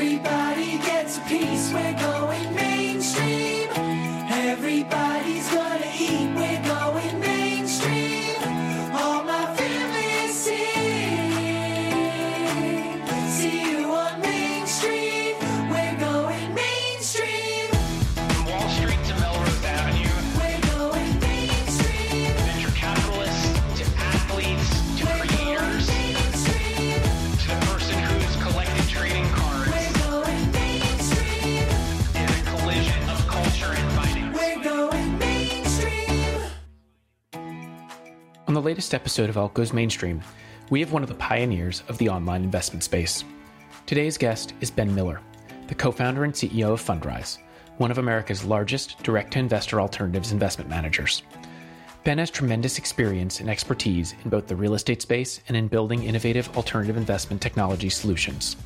[0.00, 1.72] Everybody gets a piece.
[1.72, 2.37] We're going
[38.58, 40.20] the latest episode of Alt Mainstream,
[40.68, 43.22] we have one of the pioneers of the online investment space.
[43.86, 45.20] Today's guest is Ben Miller,
[45.68, 47.38] the co founder and CEO of Fundrise,
[47.76, 51.22] one of America's largest direct to investor alternatives investment managers.
[52.02, 56.02] Ben has tremendous experience and expertise in both the real estate space and in building
[56.02, 58.56] innovative alternative investment technology solutions.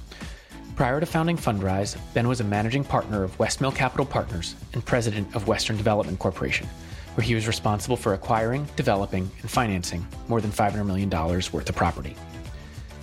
[0.75, 5.37] Prior to founding Fundrise, Ben was a managing partner of Westmill Capital Partners and president
[5.37, 6.67] of Western Development Corporation,
[7.15, 11.77] where he was responsible for acquiring, developing, and financing more than $500 million worth of
[11.77, 12.17] property.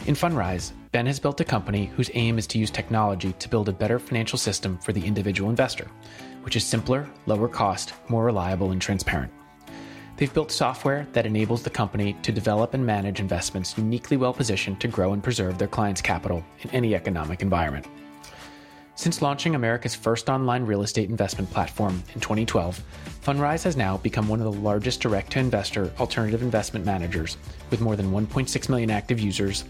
[0.07, 3.69] In Fundrise, Ben has built a company whose aim is to use technology to build
[3.69, 5.87] a better financial system for the individual investor,
[6.41, 9.31] which is simpler, lower cost, more reliable, and transparent.
[10.17, 14.81] They've built software that enables the company to develop and manage investments uniquely well positioned
[14.81, 17.87] to grow and preserve their clients' capital in any economic environment.
[18.99, 22.83] Since launching America's first online real estate investment platform in 2012,
[23.23, 27.37] Fundrise has now become one of the largest direct to investor alternative investment managers
[27.71, 29.63] with more than 1.6 million active users,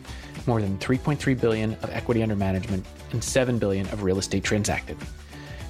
[0.47, 4.97] more than 3.3 billion of equity under management, and 7 billion of real estate transacted.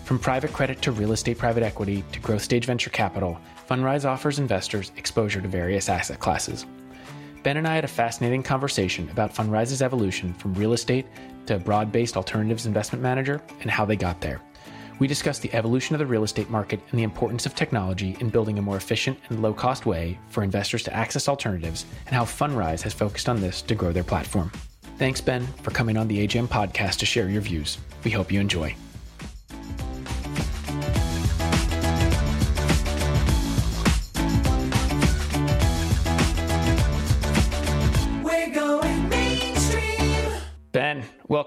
[0.05, 3.37] From private credit to real estate private equity to growth stage venture capital,
[3.69, 6.65] Fundrise offers investors exposure to various asset classes.
[7.43, 11.07] Ben and I had a fascinating conversation about Fundrise's evolution from real estate
[11.45, 14.41] to a broad based alternatives investment manager and how they got there.
[14.99, 18.29] We discussed the evolution of the real estate market and the importance of technology in
[18.29, 22.25] building a more efficient and low cost way for investors to access alternatives and how
[22.25, 24.51] Fundrise has focused on this to grow their platform.
[24.97, 27.77] Thanks, Ben, for coming on the AGM podcast to share your views.
[28.03, 28.75] We hope you enjoy.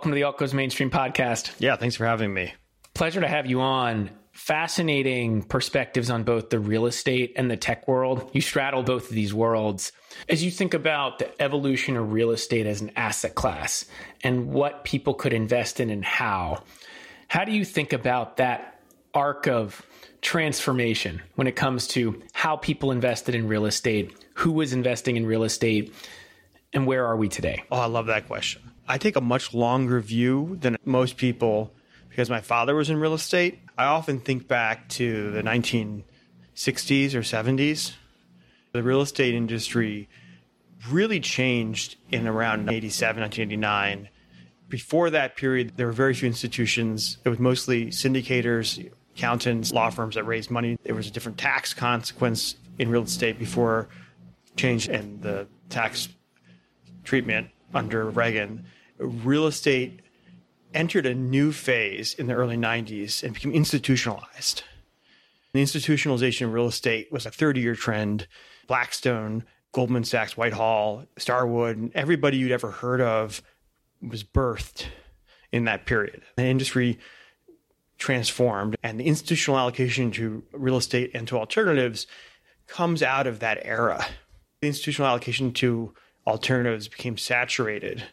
[0.02, 1.52] Welcome to the Alt Goes Mainstream podcast.
[1.60, 2.52] Yeah, thanks for having me.
[2.92, 4.10] Pleasure to have you on.
[4.32, 8.28] Fascinating perspectives on both the real estate and the tech world.
[8.32, 9.92] You straddle both of these worlds.
[10.28, 13.84] As you think about the evolution of real estate as an asset class
[14.24, 16.64] and what people could invest in and how,
[17.28, 18.80] how do you think about that
[19.14, 19.86] arc of
[20.20, 25.26] transformation when it comes to how people invested in real estate, who was investing in
[25.26, 25.94] real estate,
[26.72, 27.62] and where are we today?
[27.70, 28.71] Oh, I love that question.
[28.92, 31.72] I take a much longer view than most people
[32.10, 33.58] because my father was in real estate.
[33.78, 37.94] I often think back to the 1960s or 70s.
[38.72, 40.10] The real estate industry
[40.90, 44.10] really changed in around 87, 1989.
[44.68, 47.16] Before that period, there were very few institutions.
[47.24, 50.76] It was mostly syndicators, accountants, law firms that raised money.
[50.84, 53.88] There was a different tax consequence in real estate before
[54.56, 56.10] change in the tax
[57.04, 58.66] treatment under Reagan.
[59.02, 60.00] Real estate
[60.74, 64.62] entered a new phase in the early 90s and became institutionalized.
[65.52, 68.26] The institutionalization of real estate was a 30 year trend.
[68.66, 73.42] Blackstone, Goldman Sachs, Whitehall, Starwood, and everybody you'd ever heard of
[74.00, 74.86] was birthed
[75.50, 76.22] in that period.
[76.36, 76.98] The industry
[77.98, 82.06] transformed, and the institutional allocation to real estate and to alternatives
[82.66, 84.04] comes out of that era.
[84.60, 85.94] The institutional allocation to
[86.26, 88.04] alternatives became saturated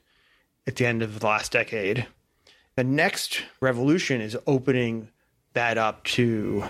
[0.69, 2.06] at the end of the last decade.
[2.75, 5.09] The next revolution is opening
[5.53, 6.63] that up to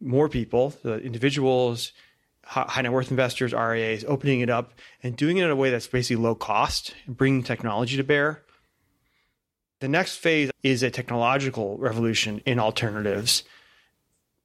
[0.00, 1.92] more people, the individuals,
[2.44, 4.72] high net worth investors, RIAs, opening it up
[5.04, 8.42] and doing it in a way that's basically low cost bringing technology to bear.
[9.78, 13.44] The next phase is a technological revolution in alternatives.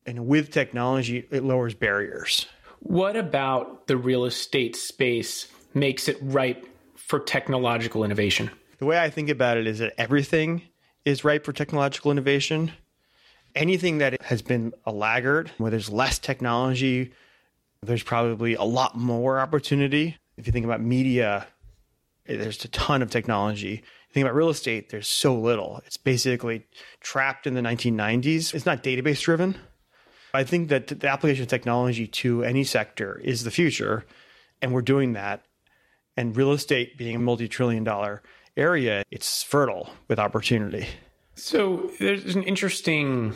[0.06, 2.46] And with technology, it lowers barriers.
[2.80, 8.52] What about the real estate space makes it ripe for technological innovation?
[8.80, 10.62] The way I think about it is that everything
[11.04, 12.72] is ripe for technological innovation.
[13.56, 17.12] Anything that has been a laggard, where there's less technology,
[17.82, 20.18] there's probably a lot more opportunity.
[20.38, 21.48] If you think about media,
[22.26, 23.70] there's a ton of technology.
[23.70, 25.82] You think about real estate, there's so little.
[25.86, 26.68] It's basically
[27.00, 28.54] trapped in the 1990s.
[28.54, 29.58] It's not database driven.
[30.34, 34.06] I think that the application of technology to any sector is the future,
[34.62, 35.46] and we're doing that.
[36.16, 38.22] And real estate being a multi trillion dollar
[38.58, 40.88] area, it's fertile with opportunity.
[41.36, 43.34] So there's an interesting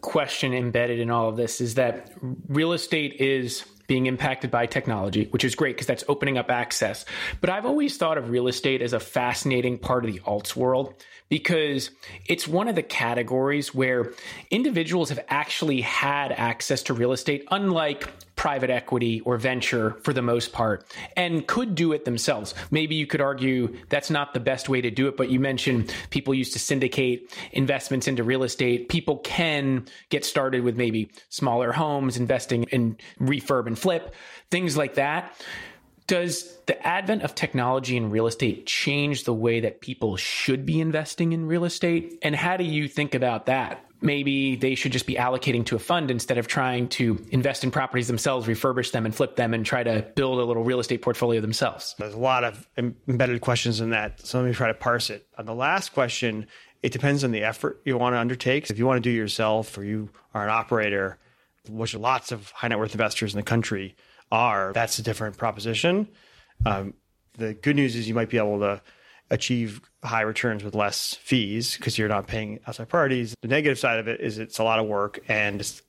[0.00, 2.12] question embedded in all of this is that
[2.48, 7.06] real estate is being impacted by technology, which is great because that's opening up access.
[7.40, 10.94] But I've always thought of real estate as a fascinating part of the alts world
[11.30, 11.90] because
[12.26, 14.12] it's one of the categories where
[14.50, 18.08] individuals have actually had access to real estate, unlike
[18.38, 20.86] private equity or venture for the most part,
[21.16, 22.54] and could do it themselves.
[22.70, 25.92] Maybe you could argue that's not the best way to do it, but you mentioned
[26.10, 28.88] people used to syndicate investments into real estate.
[28.88, 34.14] People can get started with maybe smaller homes, investing in refurb and flip,
[34.50, 35.34] things like that.
[36.06, 40.80] Does the advent of technology in real estate change the way that people should be
[40.80, 42.18] investing in real estate?
[42.22, 43.84] And how do you think about that?
[44.00, 47.70] Maybe they should just be allocating to a fund instead of trying to invest in
[47.70, 51.02] properties themselves, refurbish them, and flip them and try to build a little real estate
[51.02, 51.96] portfolio themselves.
[51.98, 54.24] There's a lot of embedded questions in that.
[54.24, 55.26] So let me try to parse it.
[55.36, 56.46] On the last question,
[56.82, 58.70] it depends on the effort you want to undertake.
[58.70, 61.18] If you want to do it yourself or you are an operator,
[61.68, 63.96] which lots of high net worth investors in the country
[64.30, 66.08] are, that's a different proposition.
[66.64, 66.94] Um,
[67.36, 68.80] the good news is you might be able to
[69.30, 73.34] achieve high returns with less fees because you're not paying outside parties.
[73.42, 75.82] The negative side of it is it's a lot of work and it's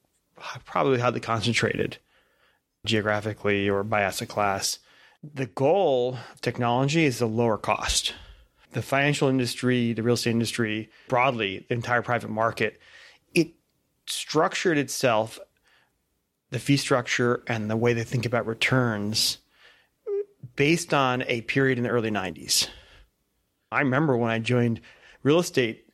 [0.65, 1.97] probably highly concentrated
[2.85, 4.79] geographically or by asset class.
[5.21, 8.13] The goal of technology is the lower cost.
[8.71, 12.79] The financial industry, the real estate industry, broadly, the entire private market,
[13.33, 13.49] it
[14.05, 15.39] structured itself
[16.51, 19.39] the fee structure and the way they think about returns
[20.55, 22.69] based on a period in the early 90s.
[23.71, 24.81] I remember when I joined
[25.23, 25.85] real estate,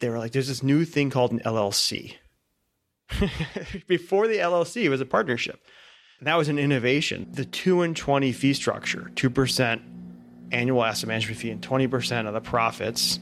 [0.00, 2.14] they were like, there's this new thing called an LLC.
[3.88, 5.60] Before the LLC, it was a partnership.
[6.18, 7.28] And that was an innovation.
[7.32, 9.80] The 2 and 20 fee structure, 2%
[10.50, 13.20] annual asset management fee and 20% of the profits,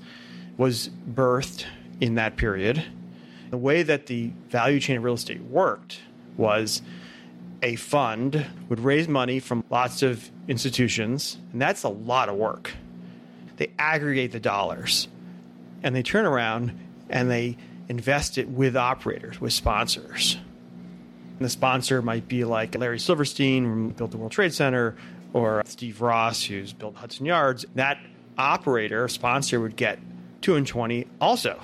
[0.57, 1.65] was birthed
[2.01, 2.83] in that period.
[3.51, 6.01] The way that the value chain of real estate worked
[6.37, 6.83] was
[7.63, 12.73] a fund would raise money from lots of institutions, and that's a lot of work.
[13.57, 15.09] They aggregate the dollars
[15.83, 17.57] and they turn around and they
[17.89, 20.37] invest it with operators, with sponsors.
[21.39, 24.97] And the sponsor might be like Larry Silverstein, who built the World Trade Center,
[25.33, 27.67] or Steve Ross, who's built Hudson Yards.
[27.75, 27.99] That
[28.39, 29.99] operator, sponsor, would get
[30.41, 31.61] two and 20 also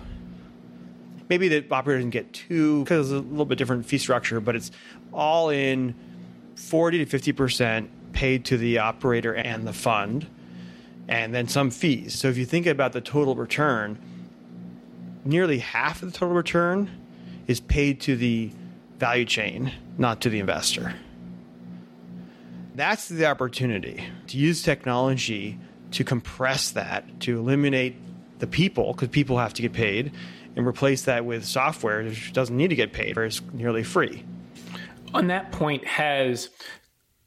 [1.32, 4.54] maybe the operator doesn't get two because it's a little bit different fee structure, but
[4.54, 4.70] it's
[5.14, 5.94] all in
[6.56, 10.26] 40 to 50% paid to the operator and the fund,
[11.08, 12.14] and then some fees.
[12.18, 13.98] So if you think about the total return,
[15.24, 16.90] nearly half of the total return
[17.46, 18.50] is paid to the
[18.98, 20.94] value chain, not to the investor.
[22.74, 25.58] That's the opportunity to use technology
[25.90, 27.96] to compress that, to eliminate
[28.38, 30.12] the people, because people have to get paid,
[30.56, 34.24] and replace that with software which doesn't need to get paid or is nearly free.
[35.12, 36.48] On that point, has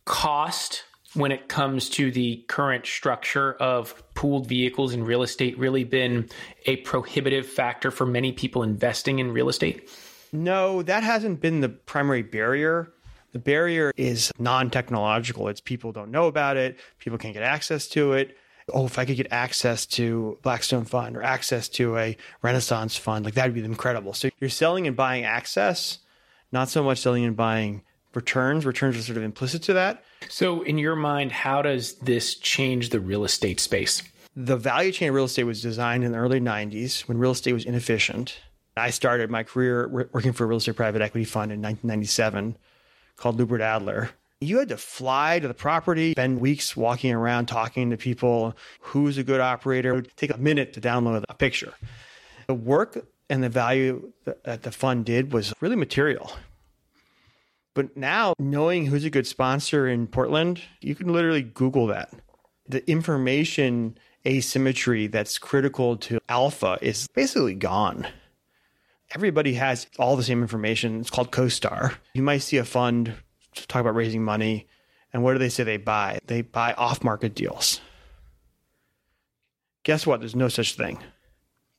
[0.05, 0.84] cost
[1.15, 6.29] when it comes to the current structure of pooled vehicles in real estate really been
[6.65, 9.89] a prohibitive factor for many people investing in real estate?
[10.31, 12.91] No, that hasn't been the primary barrier.
[13.31, 15.47] The barrier is non technological.
[15.47, 18.37] It's people don't know about it, people can't get access to it
[18.73, 23.25] oh, if I could get access to Blackstone Fund or access to a Renaissance Fund,
[23.25, 24.13] like that would be incredible.
[24.13, 25.99] So you're selling and buying access,
[26.51, 28.65] not so much selling and buying returns.
[28.65, 30.03] Returns are sort of implicit to that.
[30.29, 34.03] So, in your mind, how does this change the real estate space?
[34.35, 37.53] The value chain of real estate was designed in the early 90s when real estate
[37.53, 38.39] was inefficient.
[38.75, 42.57] I started my career working for a real estate private equity fund in 1997
[43.15, 47.89] called Lubert Adler you had to fly to the property, spend weeks walking around talking
[47.91, 48.55] to people.
[48.79, 49.91] Who's a good operator?
[49.91, 51.73] It would take a minute to download a picture.
[52.47, 54.11] The work and the value
[54.43, 56.31] that the fund did was really material.
[57.75, 62.09] But now, knowing who's a good sponsor in Portland, you can literally Google that.
[62.67, 68.07] The information asymmetry that's critical to alpha is basically gone.
[69.13, 71.01] Everybody has all the same information.
[71.01, 71.95] It's called CoStar.
[72.13, 73.13] You might see a fund
[73.53, 74.67] talk about raising money.
[75.13, 76.19] And what do they say they buy?
[76.25, 77.81] They buy off market deals.
[79.83, 80.21] Guess what?
[80.21, 80.99] There's no such thing.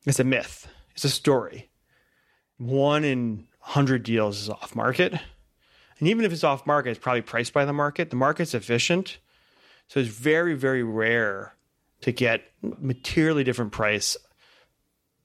[0.04, 1.68] It's a myth, it's a story.
[2.58, 5.14] One in 100 deals is off market.
[5.98, 8.10] And even if it's off market, it's probably priced by the market.
[8.10, 9.18] The market's efficient.
[9.88, 11.54] So it's very, very rare
[12.02, 14.16] to get materially different price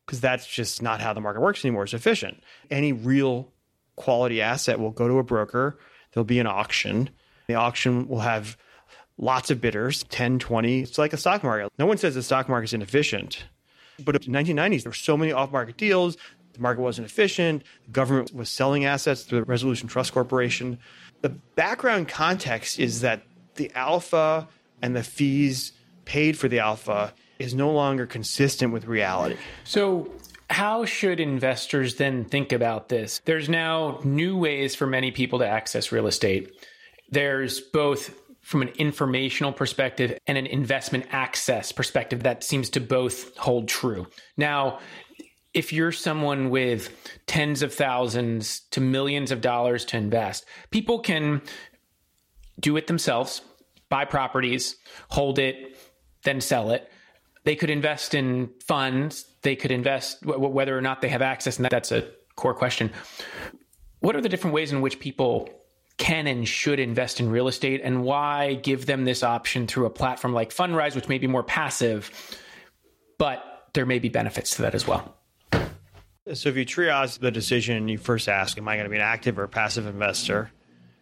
[0.06, 1.84] because that's just not how the market works anymore.
[1.84, 2.42] It's efficient.
[2.70, 3.52] Any real
[3.96, 5.78] quality asset will go to a broker
[6.12, 7.10] there'll be an auction.
[7.48, 8.58] The auction will have
[9.18, 10.82] lots of bidders 10, 20.
[10.82, 11.72] It's like a stock market.
[11.78, 13.46] No one says the stock market is inefficient.
[14.04, 16.18] But in the 1990s, there were so many off market deals.
[16.54, 17.64] The market wasn't efficient.
[17.86, 20.80] The government was selling assets through the Resolution Trust Corporation.
[21.22, 23.24] The background context is that
[23.56, 24.48] the alpha
[24.82, 25.74] and the fees
[26.06, 29.38] paid for the alpha is no longer consistent with reality.
[29.64, 30.12] So,
[30.50, 33.22] how should investors then think about this?
[33.24, 36.52] There's now new ways for many people to access real estate.
[37.10, 43.36] There's both from an informational perspective and an investment access perspective that seems to both
[43.38, 44.08] hold true.
[44.36, 44.80] Now,
[45.54, 46.90] if you're someone with
[47.28, 51.42] tens of thousands to millions of dollars to invest, people can
[52.60, 53.42] do it themselves,
[53.90, 54.76] buy properties,
[55.10, 55.78] hold it,
[56.24, 56.90] then sell it.
[57.44, 59.26] They could invest in funds.
[59.42, 62.92] They could invest w- whether or not they have access, and that's a core question.
[64.00, 65.50] What are the different ways in which people
[65.98, 69.90] can and should invest in real estate, and why give them this option through a
[69.90, 72.12] platform like Fundrise, which may be more passive,
[73.18, 73.44] but
[73.74, 75.18] there may be benefits to that as well?
[76.28, 79.02] So if you triage the decision, you first ask, am I going to be an
[79.02, 80.52] active or passive investor?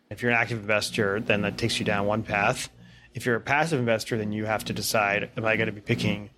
[0.10, 2.70] If you're an active investor, then that takes you down one path.
[3.14, 5.82] If you're a passive investor, then you have to decide, am I going to be
[5.82, 6.30] picking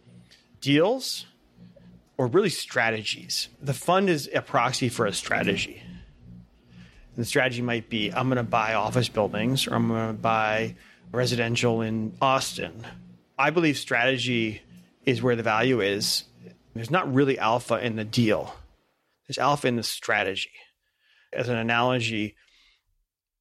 [0.62, 1.28] deals
[2.18, 3.50] or really strategies?
[3.62, 5.84] The fund is a proxy for a strategy.
[7.16, 10.14] And the strategy might be, I'm going to buy office buildings or I'm going to
[10.14, 10.76] buy
[11.12, 12.88] residential in Austin.
[13.38, 14.64] I believe strategy
[15.06, 16.24] is where the value is.
[16.74, 18.56] There's not really alpha in the deal.
[19.32, 20.52] There's alpha in the strategy.
[21.32, 22.36] As an analogy,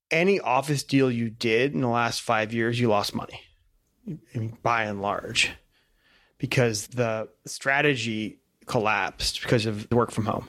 [0.09, 3.40] any office deal you did in the last five years, you lost money,
[4.62, 5.50] by and large,
[6.38, 10.49] because the strategy collapsed because of the work from home.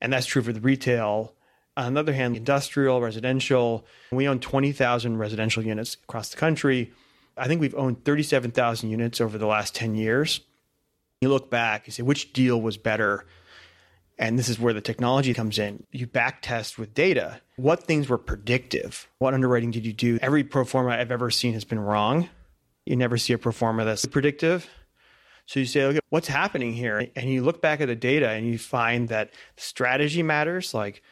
[0.00, 1.34] And that's true for the retail.
[1.76, 6.92] On the other hand, industrial, residential, we own 20,000 residential units across the country.
[7.36, 10.40] I think we've owned 37,000 units over the last 10 years.
[11.20, 13.26] You look back, you say, which deal was better?
[14.20, 15.82] And this is where the technology comes in.
[15.92, 17.40] You back test with data.
[17.56, 19.08] What things were predictive?
[19.18, 20.18] What underwriting did you do?
[20.20, 22.28] Every pro forma I've ever seen has been wrong.
[22.84, 24.68] You never see a pro forma that's predictive.
[25.46, 27.08] So you say, okay, what's happening here?
[27.16, 31.02] And you look back at the data and you find that strategy matters, like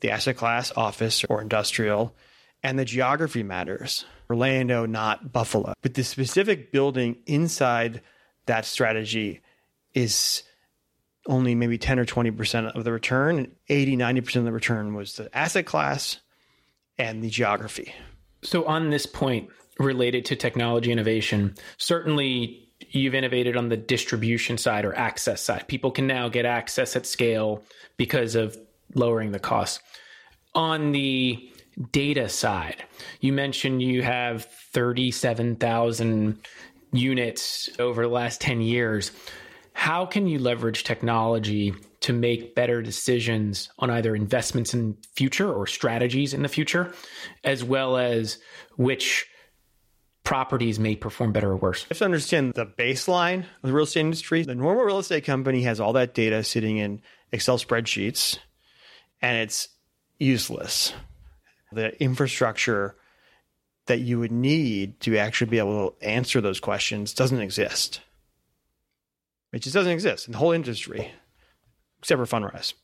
[0.00, 2.14] the asset class, office or industrial,
[2.62, 4.04] and the geography matters.
[4.28, 5.72] Orlando, not Buffalo.
[5.80, 8.02] But the specific building inside
[8.44, 9.40] that strategy
[9.94, 10.42] is
[11.30, 13.38] only maybe 10 or 20% of the return.
[13.38, 16.18] And 80, 90% of the return was the asset class
[16.98, 17.94] and the geography.
[18.42, 24.84] So, on this point related to technology innovation, certainly you've innovated on the distribution side
[24.84, 25.68] or access side.
[25.68, 27.62] People can now get access at scale
[27.96, 28.58] because of
[28.94, 29.80] lowering the costs.
[30.54, 31.50] On the
[31.92, 32.82] data side,
[33.20, 36.38] you mentioned you have 37,000
[36.92, 39.12] units over the last 10 years.
[39.72, 45.66] How can you leverage technology to make better decisions on either investments in future or
[45.66, 46.94] strategies in the future,
[47.44, 48.38] as well as
[48.76, 49.26] which
[50.24, 51.82] properties may perform better or worse?
[51.82, 54.42] You have to understand the baseline of the real estate industry.
[54.42, 58.38] The normal real estate company has all that data sitting in Excel spreadsheets
[59.22, 59.68] and it's
[60.18, 60.92] useless.
[61.72, 62.96] The infrastructure
[63.86, 68.00] that you would need to actually be able to answer those questions doesn't exist.
[69.52, 71.10] It just doesn't exist in the whole industry,
[71.98, 72.74] except for Fundrise.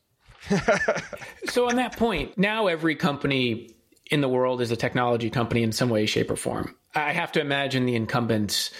[1.49, 3.71] so, on that point, now every company
[4.11, 6.75] in the world is a technology company in some way, shape, or form.
[6.95, 8.71] I have to imagine the incumbents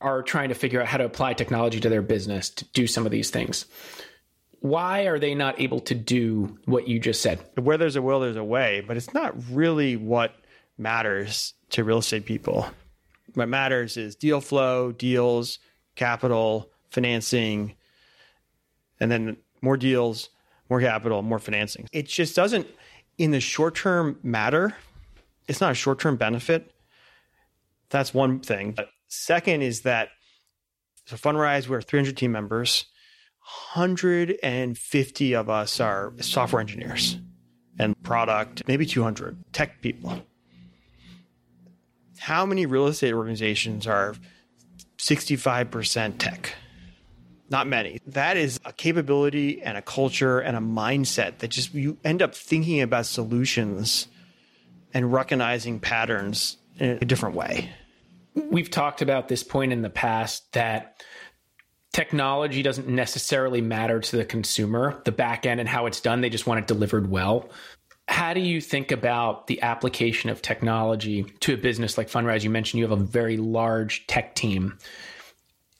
[0.00, 3.06] are trying to figure out how to apply technology to their business to do some
[3.06, 3.64] of these things.
[4.60, 7.40] Why are they not able to do what you just said?
[7.54, 10.34] Where there's a will, there's a way, but it's not really what
[10.78, 12.66] matters to real estate people.
[13.34, 15.58] What matters is deal flow, deals,
[15.96, 17.74] capital, financing,
[19.00, 20.30] and then more deals,
[20.70, 21.88] more capital, more financing.
[21.92, 22.66] It just doesn't,
[23.18, 24.74] in the short term, matter.
[25.48, 26.72] It's not a short term benefit.
[27.90, 28.72] That's one thing.
[28.72, 30.08] But second is that
[31.06, 32.86] so Fundrise, we're 300 team members.
[33.74, 37.18] 150 of us are software engineers
[37.78, 40.22] and product, maybe 200 tech people.
[42.18, 44.14] How many real estate organizations are
[44.96, 46.54] 65% tech?
[47.50, 48.00] Not many.
[48.06, 52.34] That is a capability and a culture and a mindset that just you end up
[52.34, 54.08] thinking about solutions
[54.94, 57.70] and recognizing patterns in a different way.
[58.34, 61.02] We've talked about this point in the past that
[61.92, 66.20] technology doesn't necessarily matter to the consumer, the back end and how it's done.
[66.20, 67.48] They just want it delivered well.
[68.08, 72.42] How do you think about the application of technology to a business like Fundrise?
[72.42, 74.78] You mentioned you have a very large tech team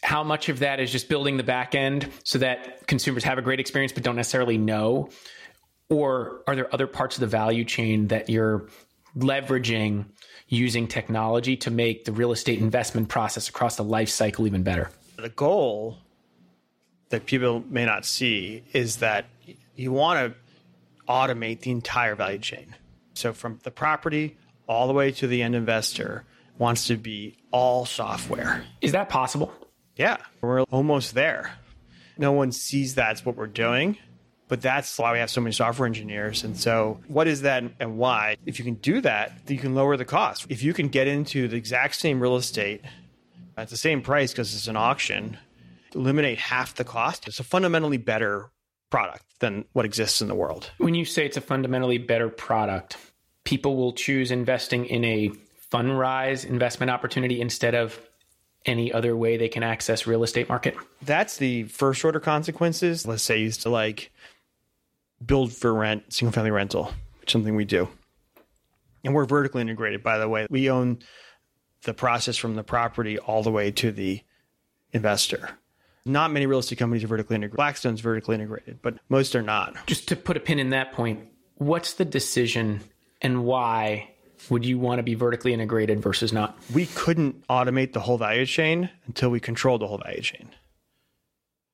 [0.04, 3.42] how much of that is just building the back end so that consumers have a
[3.42, 5.08] great experience but don't necessarily know?
[5.88, 8.68] Or are there other parts of the value chain that you're
[9.16, 10.04] leveraging
[10.48, 14.90] using technology to make the real estate investment process across the life cycle even better?
[15.16, 15.98] The goal
[17.08, 19.24] that people may not see is that
[19.74, 20.38] you want to
[21.10, 22.74] automate the entire value chain.
[23.14, 24.36] So from the property
[24.68, 26.24] all the way to the end investor
[26.58, 28.64] wants to be all software.
[28.80, 29.52] Is that possible?
[29.96, 31.52] Yeah, we're almost there.
[32.16, 33.98] No one sees that's what we're doing,
[34.48, 36.44] but that's why we have so many software engineers.
[36.44, 38.36] And so, what is that and why?
[38.46, 40.46] If you can do that, you can lower the cost.
[40.48, 42.82] If you can get into the exact same real estate
[43.56, 45.38] at the same price because it's an auction,
[45.94, 48.50] eliminate half the cost, it's a fundamentally better
[48.90, 50.70] product than what exists in the world.
[50.78, 52.96] When you say it's a fundamentally better product,
[53.44, 55.30] people will choose investing in a
[55.72, 57.98] Fundrise investment opportunity instead of
[58.66, 60.76] any other way they can access real estate market?
[61.02, 63.06] That's the first order consequences.
[63.06, 64.10] Let's say you used to like
[65.24, 67.88] build for rent, single family rental, which is something we do.
[69.04, 70.46] And we're vertically integrated, by the way.
[70.48, 71.00] We own
[71.82, 74.22] the process from the property all the way to the
[74.92, 75.50] investor.
[76.06, 77.56] Not many real estate companies are vertically integrated.
[77.56, 79.86] Blackstone's vertically integrated, but most are not.
[79.86, 82.80] Just to put a pin in that point, what's the decision
[83.20, 84.13] and why
[84.50, 86.58] would you want to be vertically integrated versus not?
[86.72, 90.50] We couldn't automate the whole value chain until we controlled the whole value chain.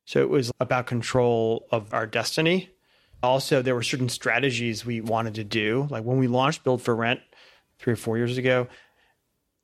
[0.05, 2.71] So it was about control of our destiny.
[3.23, 5.87] Also, there were certain strategies we wanted to do.
[5.91, 7.21] Like when we launched Build for Rent
[7.79, 8.67] three or four years ago,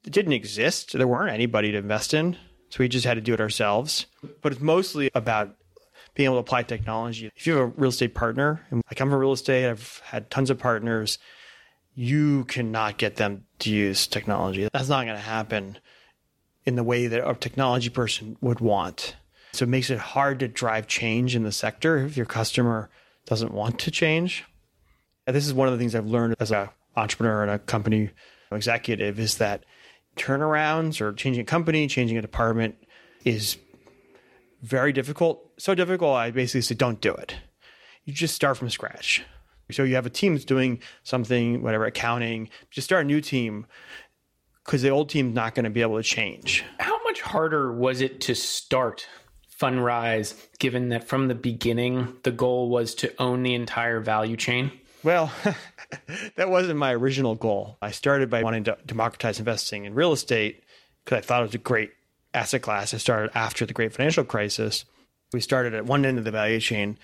[0.05, 0.93] it didn't exist.
[0.93, 2.37] There weren't anybody to invest in.
[2.69, 4.07] So we just had to do it ourselves.
[4.43, 5.57] But it's mostly about
[6.15, 7.31] being able to apply technology.
[7.35, 10.31] If you have a real estate partner, and I come from real estate, I've had
[10.31, 11.19] tons of partners,
[11.97, 14.69] you cannot get them to use technology.
[14.73, 15.79] That's not going to happen
[16.67, 19.17] in the way that a technology person would want.
[19.55, 22.91] So it makes it hard to drive change in the sector if your customer
[23.25, 24.45] doesn't want to change.
[25.27, 28.11] And this is one of the things I've learned as an entrepreneur and a company
[28.53, 29.65] executive is that
[30.17, 32.77] turnarounds or changing a company, changing a department
[33.25, 33.57] is
[34.61, 35.51] very difficult.
[35.59, 37.37] So difficult, I basically say, don't do it.
[38.05, 39.25] You just start from scratch.
[39.71, 43.67] So you have a team that's doing something, whatever, accounting, just start a new team
[44.65, 46.65] because the old team's not going to be able to change.
[46.79, 49.09] How much harder was it to start
[49.59, 54.71] Fundrise, given that from the beginning, the goal was to own the entire value chain?
[55.03, 55.33] Well,
[56.37, 57.79] that wasn't my original goal.
[57.81, 60.63] I started by wanting to democratize investing in real estate
[61.05, 61.93] because I thought it was a great
[62.35, 62.93] asset class.
[62.93, 64.85] I started after the great financial crisis.
[65.33, 66.99] We started at one end of the value chain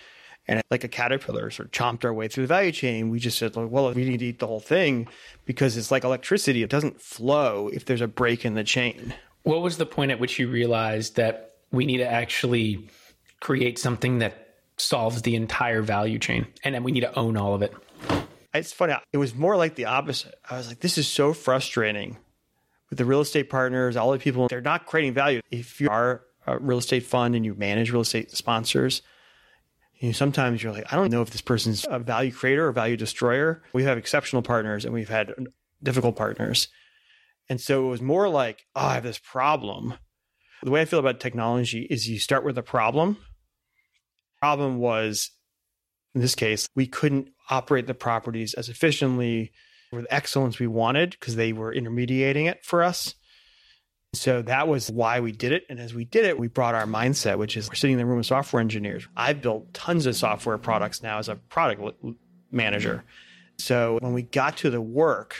[0.48, 3.10] and like a caterpillar sort of chomped our way through the value chain.
[3.10, 5.08] We just said, well, we need to eat the whole thing
[5.44, 6.62] because it's like electricity.
[6.62, 9.14] It doesn't flow if there's a break in the chain.
[9.44, 12.88] What was the point at which you realized that we need to actually
[13.40, 17.54] create something that solves the entire value chain and then we need to own all
[17.54, 17.72] of it?
[18.54, 18.94] It's funny.
[19.12, 20.34] It was more like the opposite.
[20.48, 22.18] I was like, this is so frustrating
[22.90, 25.40] with the real estate partners, all the people, they're not creating value.
[25.50, 29.00] If you are a real estate fund and you manage real estate sponsors,
[30.02, 32.72] you know, sometimes you're like, I don't know if this person's a value creator or
[32.72, 33.62] value destroyer.
[33.72, 35.32] We have exceptional partners and we've had
[35.80, 36.66] difficult partners.
[37.48, 39.94] And so it was more like, oh, I have this problem.
[40.64, 43.16] The way I feel about technology is you start with a problem.
[44.40, 45.30] Problem was,
[46.16, 49.52] in this case, we couldn't operate the properties as efficiently
[49.92, 53.14] with excellence we wanted because they were intermediating it for us.
[54.14, 55.64] So that was why we did it.
[55.70, 58.06] And as we did it, we brought our mindset, which is we're sitting in the
[58.06, 59.08] room of software engineers.
[59.16, 61.96] I've built tons of software products now as a product
[62.50, 63.04] manager.
[63.58, 65.36] So when we got to the work,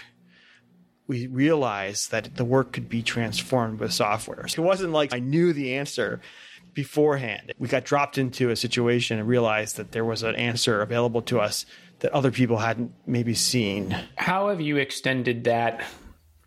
[1.07, 4.49] we realized that the work could be transformed with software.
[4.49, 6.21] So it wasn't like I knew the answer
[6.73, 7.53] beforehand.
[7.59, 11.41] We got dropped into a situation and realized that there was an answer available to
[11.41, 11.67] us
[11.99, 13.95] that other people hadn't maybe seen.
[14.17, 15.85] How have you extended that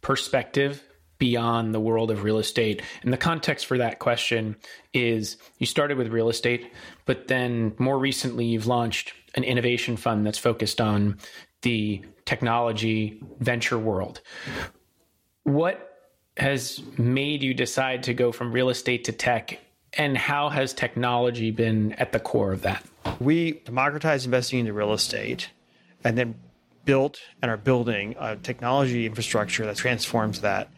[0.01, 0.81] perspective
[1.17, 2.81] beyond the world of real estate?
[3.01, 4.55] And the context for that question
[4.93, 6.71] is you started with real estate,
[7.05, 11.17] but then more recently you've launched an innovation fund that's focused on
[11.61, 14.21] the technology venture world.
[15.43, 15.91] What
[16.37, 19.59] has made you decide to go from real estate to tech,
[19.93, 22.83] and how has technology been at the core of that?
[23.19, 25.49] We democratized investing into real estate
[26.03, 26.35] and then
[26.83, 30.69] built and are building a technology infrastructure that transforms that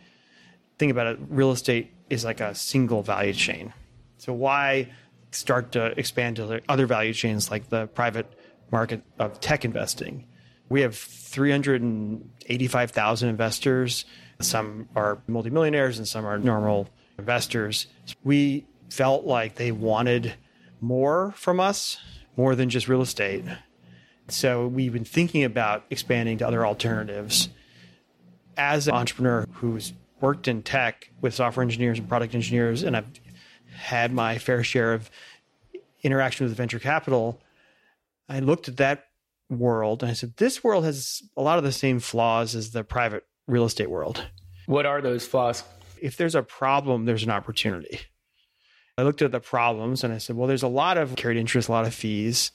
[0.77, 3.73] think about it, real estate is like a single value chain.
[4.17, 4.89] So why
[5.31, 8.31] start to expand to other value chains like the private
[8.71, 10.25] market of tech investing?
[10.69, 14.05] We have 385,000 investors.
[14.41, 17.87] Some are multimillionaires and some are normal investors.
[18.23, 20.35] We felt like they wanted
[20.79, 21.97] more from us,
[22.35, 23.45] more than just real estate.
[24.27, 27.49] So we've been thinking about expanding to other alternatives.
[28.57, 33.09] As an entrepreneur who's worked in tech with software engineers and product engineers, and I've
[33.75, 35.09] had my fair share of
[36.03, 37.41] interaction with venture capital,
[38.29, 39.05] I looked at that
[39.49, 42.83] world and I said, this world has a lot of the same flaws as the
[42.83, 44.25] private real estate world.
[44.65, 45.63] What are those flaws?
[46.01, 48.01] If there's a problem, there's an opportunity.
[48.97, 51.69] I looked at the problems and I said, well, there's a lot of carried interest,
[51.69, 52.51] a lot of fees.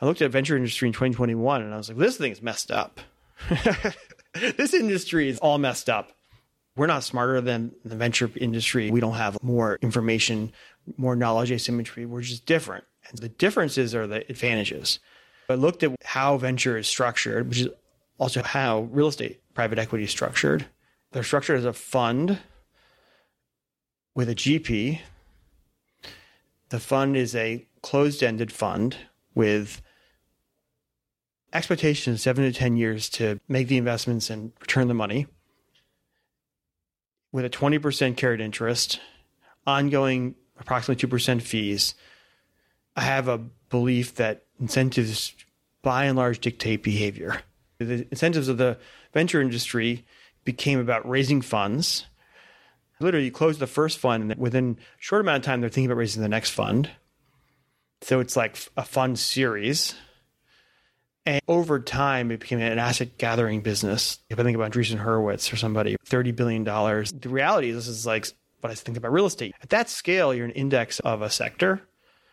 [0.00, 2.70] I looked at venture industry in 2021 and I was like, this thing is messed
[2.70, 3.00] up.
[4.34, 6.12] this industry is all messed up.
[6.76, 8.90] We're not smarter than the venture industry.
[8.90, 10.52] We don't have more information,
[10.98, 12.04] more knowledge asymmetry.
[12.04, 12.84] We're just different.
[13.08, 14.98] And the differences are the advantages.
[15.48, 17.68] I looked at how venture is structured, which is
[18.18, 20.66] also how real estate private equity is structured.
[21.12, 22.40] They're structured as a fund
[24.14, 25.00] with a GP.
[26.68, 28.96] The fund is a closed ended fund
[29.34, 29.80] with
[31.52, 35.26] expectations seven to 10 years to make the investments and return the money
[37.32, 39.00] with a 20% carried interest,
[39.66, 41.94] ongoing approximately 2% fees.
[42.94, 45.34] I have a belief that incentives
[45.82, 47.42] by and large dictate behavior.
[47.78, 48.78] The incentives of the
[49.12, 50.04] venture industry
[50.44, 52.06] became about raising funds.
[53.00, 55.90] Literally, you close the first fund, and within a short amount of time, they're thinking
[55.90, 56.90] about raising the next fund.
[58.00, 59.94] So it's like a fund series.
[61.26, 64.20] And over time, it became an asset gathering business.
[64.30, 66.62] If I think about Andreessen Horowitz or somebody, $30 billion.
[66.62, 68.28] The reality is, this is like
[68.60, 69.54] what I think about real estate.
[69.60, 71.82] At that scale, you're an index of a sector.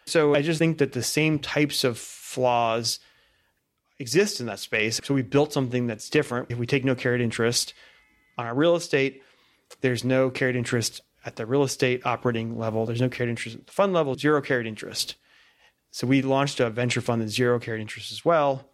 [0.06, 2.99] So I just think that the same types of flaws
[3.99, 4.99] exist in that space.
[5.03, 6.51] So we built something that's different.
[6.51, 7.73] If we take no carried interest
[8.38, 9.23] on our real estate,
[9.82, 12.86] there's no carried interest at the real estate operating level.
[12.86, 15.15] There's no carried interest at the fund level, zero carried interest.
[15.91, 18.67] So we launched a venture fund that's zero carried interest as well.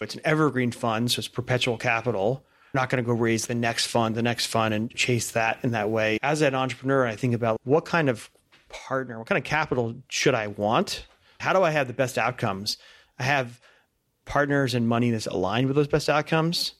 [0.00, 2.44] It's an evergreen fund, so it's perpetual capital.
[2.72, 5.58] We're not going to go raise the next fund, the next fund, and chase that
[5.62, 6.18] in that way.
[6.22, 8.30] As an entrepreneur, I think about what kind of
[8.68, 11.06] partner, what kind of capital should I want?
[11.38, 12.78] How do I have the best outcomes?
[13.18, 13.60] I have
[14.24, 16.74] partners and money that's aligned with those best outcomes.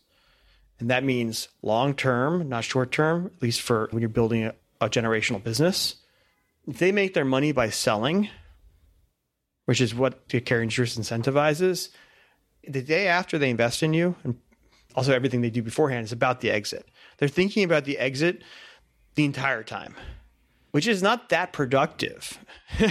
[0.79, 4.55] And that means long term, not short term, at least for when you're building a,
[4.81, 5.97] a, generational business.
[6.67, 8.29] If they make their money by selling,
[9.67, 11.91] which is what the carry interest incentivizes,
[12.67, 14.37] the day after they invest in you, and
[14.95, 16.89] also everything they do beforehand is about the exit.
[17.19, 18.43] They're thinking about the exit
[19.15, 19.95] the entire time,
[20.71, 22.39] which is not that productive.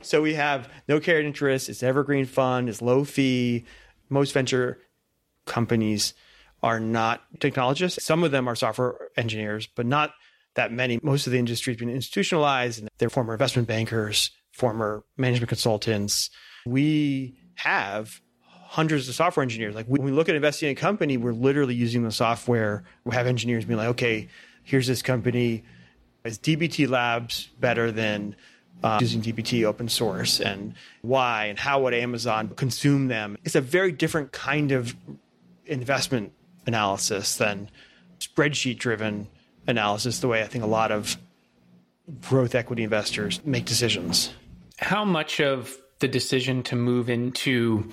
[0.00, 3.64] so we have no carried interest, it's evergreen fund, it's low fee.
[4.08, 4.78] Most venture
[5.44, 6.14] companies
[6.62, 8.04] are not technologists.
[8.04, 10.12] Some of them are software engineers, but not
[10.54, 10.98] that many.
[11.02, 16.30] Most of the industry has been institutionalized and they're former investment bankers, former management consultants.
[16.66, 18.20] We have
[18.52, 19.74] hundreds of software engineers.
[19.74, 22.84] Like when we look at investing in a company, we're literally using the software.
[23.04, 24.28] We have engineers being like, okay,
[24.62, 25.64] here's this company.
[26.24, 28.36] Is DBT Labs better than
[28.84, 30.40] uh, using DBT open source?
[30.40, 31.46] And why?
[31.46, 33.36] And how would Amazon consume them?
[33.42, 34.94] It's a very different kind of
[35.66, 36.32] investment
[36.66, 37.70] analysis than
[38.20, 39.26] spreadsheet driven
[39.66, 41.16] analysis, the way I think a lot of
[42.22, 44.32] growth equity investors make decisions.
[44.78, 47.90] How much of the decision to move into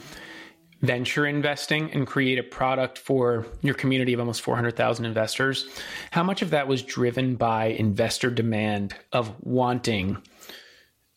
[0.81, 5.67] venture investing and create a product for your community of almost 400,000 investors,
[6.11, 10.21] how much of that was driven by investor demand of wanting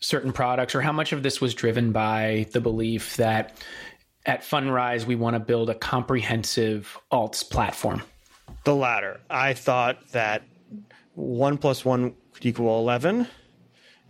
[0.01, 3.63] certain products, or how much of this was driven by the belief that
[4.25, 8.03] at Fundrise we want to build a comprehensive alts platform?
[8.65, 9.21] The latter.
[9.29, 10.43] I thought that
[11.15, 13.27] one plus one could equal 11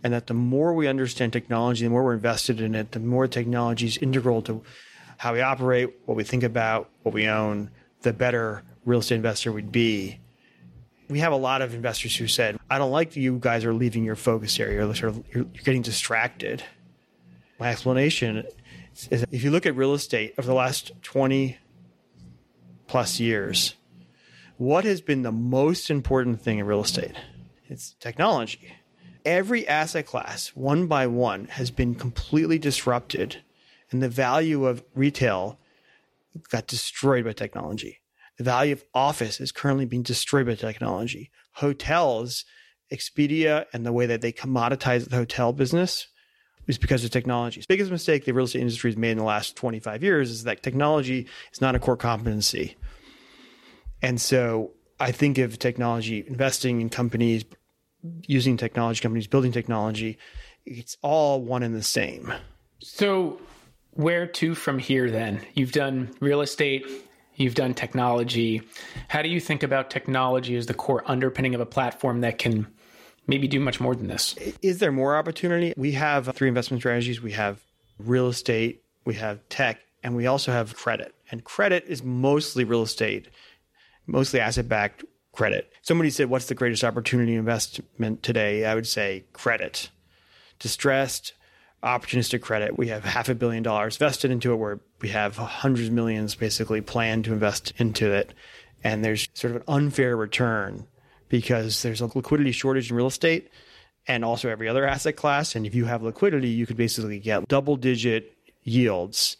[0.03, 3.27] and that the more we understand technology, the more we're invested in it, the more
[3.27, 4.63] technology is integral to
[5.17, 7.69] how we operate, what we think about, what we own,
[8.03, 10.19] the better real estate investor we'd be.
[11.09, 13.73] We have a lot of investors who said, I don't like that you guys are
[13.73, 16.63] leaving your focus area, you're, sort of, you're, you're getting distracted.
[17.59, 18.45] My explanation
[19.09, 21.57] is if you look at real estate over the last 20
[22.87, 23.75] plus years,
[24.57, 27.13] what has been the most important thing in real estate?
[27.67, 28.71] It's technology
[29.29, 33.43] every asset class, one by one, has been completely disrupted,
[33.91, 35.59] and the value of retail
[36.49, 37.99] got destroyed by technology.
[38.37, 41.29] The value of office is currently being destroyed by technology.
[41.53, 42.43] Hotels,
[42.91, 46.07] Expedia, and the way that they commoditize the hotel business
[46.65, 47.61] is because of technology.
[47.61, 50.43] The biggest mistake the real estate industry has made in the last 25 years is
[50.45, 52.77] that technology is not a core competency.
[54.01, 57.45] And so I think of technology investing in companies
[58.27, 60.17] using technology companies, building technology.
[60.65, 62.33] It's all one and the same.
[62.79, 63.39] So,
[63.91, 65.41] where to from here then?
[65.53, 66.85] You've done real estate,
[67.35, 68.61] you've done technology.
[69.07, 72.67] How do you think about technology as the core underpinning of a platform that can
[73.27, 74.35] maybe do much more than this?
[74.61, 75.73] Is there more opportunity?
[75.75, 77.21] We have three investment strategies.
[77.21, 77.61] We have
[77.97, 81.13] real estate, we have tech, and we also have credit.
[81.31, 83.27] And credit is mostly real estate,
[84.07, 85.71] mostly asset backed credit.
[85.81, 88.65] Somebody said, What's the greatest opportunity investment today?
[88.65, 89.89] I would say credit.
[90.59, 91.33] Distressed,
[91.83, 92.77] opportunistic credit.
[92.77, 96.35] We have half a billion dollars vested into it where we have hundreds of millions
[96.35, 98.33] basically planned to invest into it.
[98.83, 100.87] And there's sort of an unfair return
[101.29, 103.49] because there's a liquidity shortage in real estate
[104.07, 105.55] and also every other asset class.
[105.55, 109.37] And if you have liquidity, you could basically get double digit yields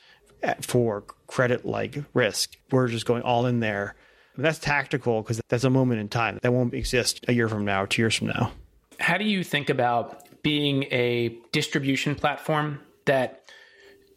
[0.62, 2.58] for credit like risk.
[2.72, 3.96] We're just going all in there.
[4.42, 7.86] That's tactical because that's a moment in time that won't exist a year from now,
[7.86, 8.52] two years from now.
[9.00, 13.44] How do you think about being a distribution platform that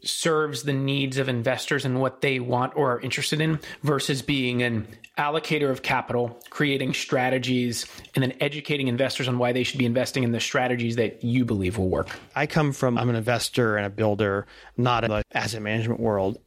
[0.03, 4.61] serves the needs of investors and what they want or are interested in versus being
[4.61, 9.85] an allocator of capital, creating strategies, and then educating investors on why they should be
[9.85, 12.09] investing in the strategies that you believe will work?
[12.35, 16.37] I come from, I'm an investor and a builder, not in the asset management world.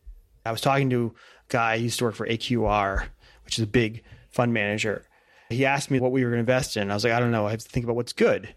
[0.44, 1.14] I was talking to
[1.48, 3.06] a guy, he used to work for AQR,
[3.46, 5.06] which is a big fund manager.
[5.48, 6.90] He asked me what we were going to invest in.
[6.90, 7.46] I was like, I don't know.
[7.46, 8.54] I have to think about what's good.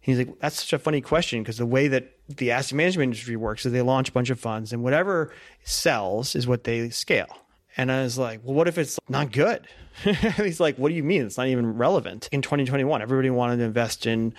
[0.00, 3.36] He's like, that's such a funny question because the way that the asset management industry
[3.36, 7.28] works is they launch a bunch of funds and whatever sells is what they scale.
[7.76, 9.66] And I was like, well, what if it's not good?
[10.36, 11.24] He's like, what do you mean?
[11.24, 12.28] It's not even relevant.
[12.32, 14.34] In 2021, everybody wanted to invest in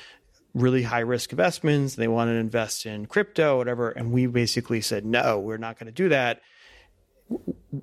[0.54, 1.96] really high risk investments.
[1.96, 3.90] They wanted to invest in crypto, whatever.
[3.90, 6.42] And we basically said, no, we're not going to do that.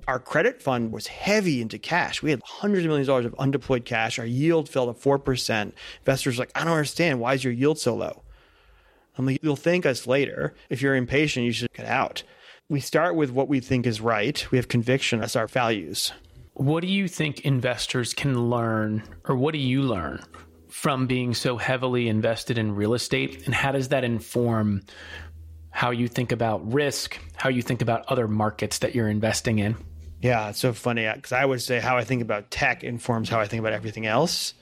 [0.07, 2.21] Our credit fund was heavy into cash.
[2.21, 4.19] We had hundreds of millions of dollars of undeployed cash.
[4.19, 5.73] Our yield fell to 4%.
[5.99, 7.19] Investors like, I don't understand.
[7.19, 8.23] Why is your yield so low?
[9.17, 10.53] I'm like, you'll thank us later.
[10.69, 12.23] If you're impatient, you should get out.
[12.69, 14.49] We start with what we think is right.
[14.51, 15.19] We have conviction.
[15.19, 16.13] That's our values.
[16.53, 20.23] What do you think investors can learn, or what do you learn
[20.69, 23.45] from being so heavily invested in real estate?
[23.45, 24.83] And how does that inform
[25.71, 29.75] how you think about risk, how you think about other markets that you're investing in?
[30.21, 33.29] Yeah, it's so funny uh, because I would say how I think about tech informs
[33.29, 34.53] how I think about everything else.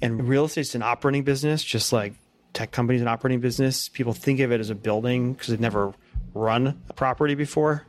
[0.00, 2.14] And real estate's an operating business, just like
[2.52, 3.88] tech companies an operating business.
[3.88, 5.92] People think of it as a building because they've never
[6.34, 7.86] run a property before.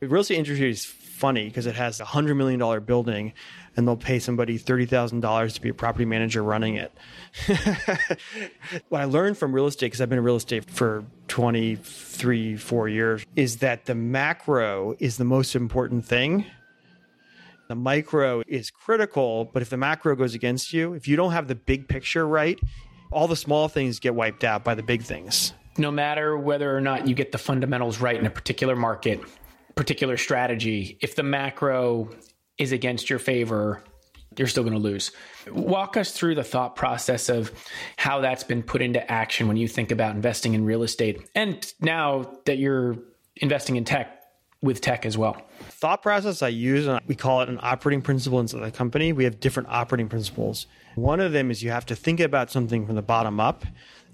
[0.00, 0.84] The real estate industry is
[1.16, 3.32] funny because it has a hundred million dollar building
[3.76, 6.92] and they'll pay somebody $30,000 to be a property manager running it.
[8.88, 12.88] what I learned from real estate, because I've been in real estate for 23, four
[12.88, 16.46] years, is that the macro is the most important thing.
[17.68, 21.48] The micro is critical, but if the macro goes against you, if you don't have
[21.48, 22.58] the big picture right,
[23.10, 25.52] all the small things get wiped out by the big things.
[25.76, 29.20] No matter whether or not you get the fundamentals right in a particular market,
[29.76, 32.10] particular strategy, if the macro
[32.58, 33.82] is against your favor,
[34.36, 35.12] you're still going to lose.
[35.52, 37.52] Walk us through the thought process of
[37.96, 41.72] how that's been put into action when you think about investing in real estate and
[41.80, 42.96] now that you're
[43.36, 44.22] investing in tech
[44.62, 45.42] with tech as well.
[45.60, 49.12] Thought process I use, and we call it an operating principle inside the company.
[49.12, 50.66] We have different operating principles.
[50.94, 53.64] One of them is you have to think about something from the bottom up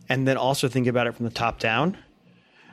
[0.09, 1.96] and then also think about it from the top down.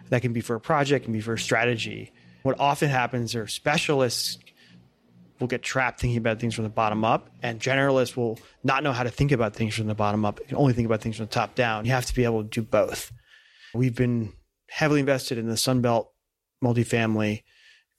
[0.09, 2.11] That can be for a project, can be for a strategy.
[2.43, 4.37] What often happens are specialists
[5.39, 8.91] will get trapped thinking about things from the bottom up, and generalists will not know
[8.91, 10.39] how to think about things from the bottom up.
[10.39, 11.85] You can only think about things from the top down.
[11.85, 13.11] You have to be able to do both.
[13.73, 14.33] We've been
[14.69, 16.07] heavily invested in the Sunbelt
[16.63, 17.43] multifamily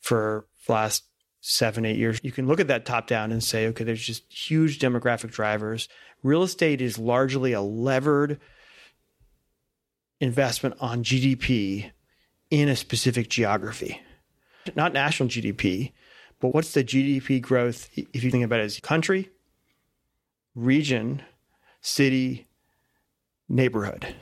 [0.00, 1.04] for the last
[1.40, 2.20] seven, eight years.
[2.22, 5.88] You can look at that top down and say, okay, there's just huge demographic drivers.
[6.22, 8.38] Real estate is largely a levered
[10.20, 11.90] investment on GDP
[12.50, 14.00] in a specific geography,
[14.74, 15.92] not national GDP,
[16.40, 19.30] but what's the GDP growth if you think about it as country,
[20.54, 21.22] region,
[21.80, 22.46] city,
[23.48, 24.14] neighborhood?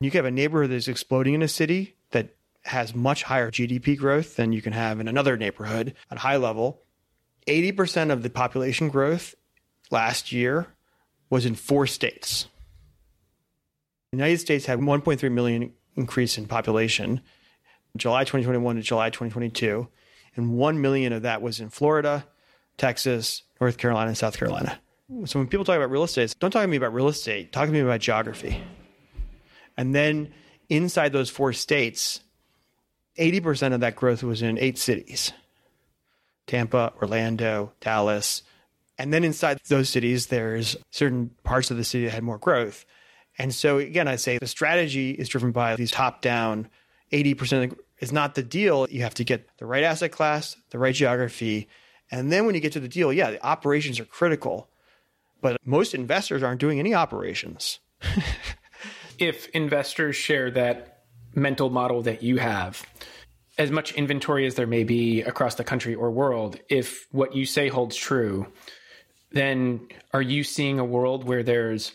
[0.00, 3.96] You can have a neighborhood that's exploding in a city that has much higher GDP
[3.96, 6.82] growth than you can have in another neighborhood at high level.
[7.46, 9.34] 80% of the population growth
[9.90, 10.68] last year
[11.28, 12.46] was in four states.
[14.10, 17.20] The United States had 1.3 million increase in population
[17.96, 19.88] July 2021 to July 2022,
[20.36, 22.26] and 1 million of that was in Florida,
[22.78, 24.78] Texas, North Carolina, and South Carolina.
[25.26, 27.66] So when people talk about real estate, don't talk to me about real estate, talk
[27.66, 28.62] to me about geography.
[29.76, 30.32] And then
[30.68, 32.20] inside those four states,
[33.18, 35.32] 80% of that growth was in eight cities
[36.46, 38.42] Tampa, Orlando, Dallas,
[38.98, 42.84] And then inside those cities, there's certain parts of the city that had more growth.
[43.38, 46.68] And so again, I say the strategy is driven by these top down
[47.12, 48.88] 80% is not the deal.
[48.90, 51.68] You have to get the right asset class, the right geography.
[52.10, 54.68] And then when you get to the deal, yeah, the operations are critical.
[55.40, 57.80] But most investors aren't doing any operations.
[59.18, 62.84] if investors share that mental model that you have,
[63.58, 67.44] as much inventory as there may be across the country or world, if what you
[67.44, 68.46] say holds true,
[69.30, 71.92] then are you seeing a world where there's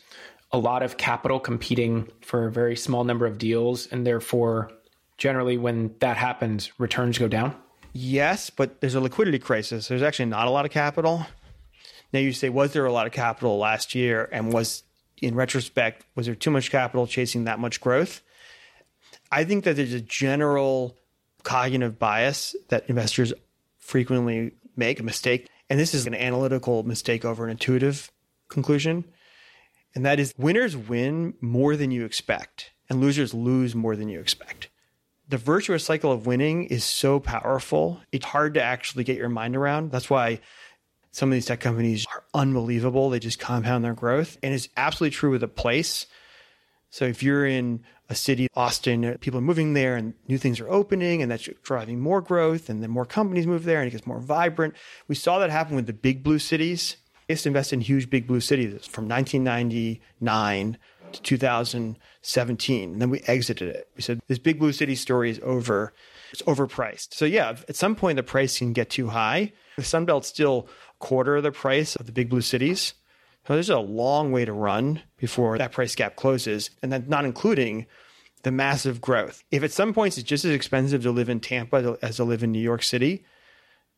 [0.51, 4.71] a lot of capital competing for a very small number of deals and therefore
[5.17, 7.55] generally when that happens returns go down
[7.99, 9.87] Yes, but there's a liquidity crisis.
[9.87, 11.25] There's actually not a lot of capital.
[12.13, 14.29] Now you say, was there a lot of capital last year?
[14.31, 14.83] And was,
[15.19, 18.21] in retrospect, was there too much capital chasing that much growth?
[19.31, 20.95] I think that there's a general
[21.41, 23.33] cognitive bias that investors
[23.79, 25.49] frequently make a mistake.
[25.67, 28.11] And this is an analytical mistake over an intuitive
[28.47, 29.05] conclusion.
[29.95, 34.19] And that is winners win more than you expect, and losers lose more than you
[34.19, 34.69] expect
[35.29, 37.99] the virtuous cycle of winning is so powerful.
[38.11, 39.91] It's hard to actually get your mind around.
[39.91, 40.39] That's why
[41.11, 43.09] some of these tech companies are unbelievable.
[43.09, 44.37] They just compound their growth.
[44.41, 46.05] And it's absolutely true with a place.
[46.89, 50.69] So if you're in a city, Austin, people are moving there and new things are
[50.69, 54.07] opening and that's driving more growth and then more companies move there and it gets
[54.07, 54.75] more vibrant.
[55.07, 56.95] We saw that happen with the big blue cities.
[57.27, 60.77] They to invest in huge big blue cities from 1999
[61.23, 61.37] to
[62.27, 62.93] 2017.
[62.93, 63.89] And then we exited it.
[63.95, 65.93] We said, this big blue city story is over.
[66.31, 67.13] It's overpriced.
[67.13, 69.53] So, yeah, at some point the price can get too high.
[69.77, 70.67] The Sunbelt's still
[70.99, 72.93] quarter of the price of the big blue cities.
[73.47, 76.69] So, there's a long way to run before that price gap closes.
[76.81, 77.87] And then, not including
[78.43, 79.43] the massive growth.
[79.51, 82.43] If at some points it's just as expensive to live in Tampa as to live
[82.43, 83.23] in New York City,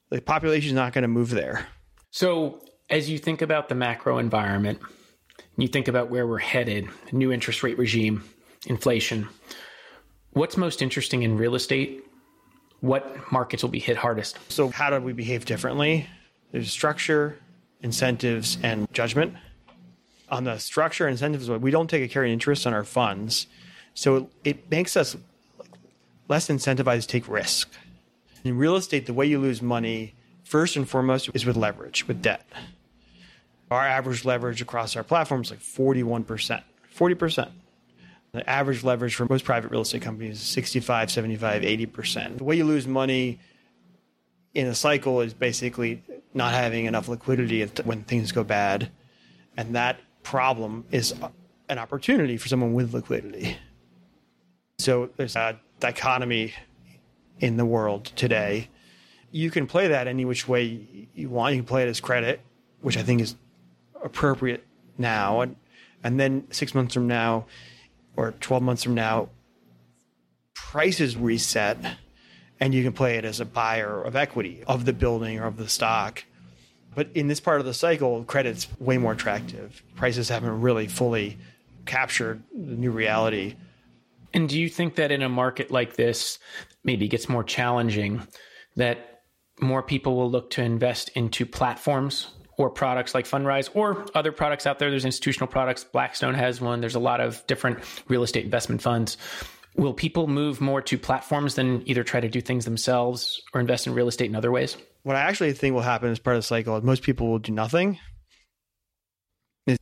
[0.10, 1.68] the population is not going to move there.
[2.12, 4.80] So, as you think about the macro environment,
[5.58, 8.24] you think about where we're headed, new interest rate regime,
[8.68, 9.28] inflation,
[10.32, 12.04] what's most interesting in real estate?
[12.82, 14.40] What markets will be hit hardest?
[14.52, 16.08] So, how do we behave differently?
[16.52, 17.38] There's structure,
[17.82, 19.34] incentives, and judgment.
[20.30, 23.48] On the structure incentives, we don't take a carried interest on our funds.
[23.94, 25.18] So, it makes us
[26.30, 27.70] less incentivized to take risk.
[28.46, 32.22] In real estate, the way you lose money, first and foremost, is with leverage, with
[32.22, 32.48] debt.
[33.72, 36.64] Our average leverage across our platform is like 41%.
[36.96, 37.52] 40%.
[38.32, 42.38] The average leverage for most private real estate companies is 65, 75, 80%.
[42.38, 43.40] The way you lose money
[44.54, 46.04] in a cycle is basically
[46.34, 48.92] not having enough liquidity when things go bad.
[49.58, 51.16] And that problem is
[51.70, 53.58] an opportunity for someone with liquidity.
[54.80, 56.54] So there's a dichotomy
[57.40, 58.70] in the world today.
[59.32, 61.56] You can play that any which way you want.
[61.56, 62.42] You can play it as credit,
[62.82, 63.36] which I think is
[64.04, 64.66] appropriate
[64.98, 65.56] now, and
[66.04, 67.46] and then six months from now,
[68.16, 69.30] or twelve months from now,
[70.54, 71.78] prices reset,
[72.60, 75.58] and you can play it as a buyer of equity of the building or of
[75.58, 76.24] the stock.
[76.96, 79.84] But in this part of the cycle, credit's way more attractive.
[79.96, 81.38] Prices haven't really fully
[81.86, 83.56] captured the new reality.
[84.34, 86.40] And do you think that in a market like this,
[86.84, 88.28] maybe gets more challenging,
[88.76, 89.22] that
[89.60, 92.28] more people will look to invest into platforms
[92.60, 94.90] or products like Fundrise or other products out there.
[94.90, 95.86] There's institutional products.
[95.86, 96.82] Blackstone has one.
[96.82, 99.16] There's a lot of different real estate investment funds.
[99.78, 103.88] Will people move more to platforms than either try to do things themselves or invest
[103.88, 104.76] in real estate in other ways?
[105.04, 107.40] What I actually think will happen as part of the cycle, is most people will
[107.40, 107.98] do nothing.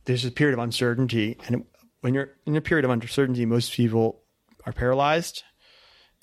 [0.04, 1.36] There's a period of uncertainty.
[1.48, 1.64] And
[2.02, 4.22] when you're in a period of uncertainty, most people
[4.66, 5.42] are paralyzed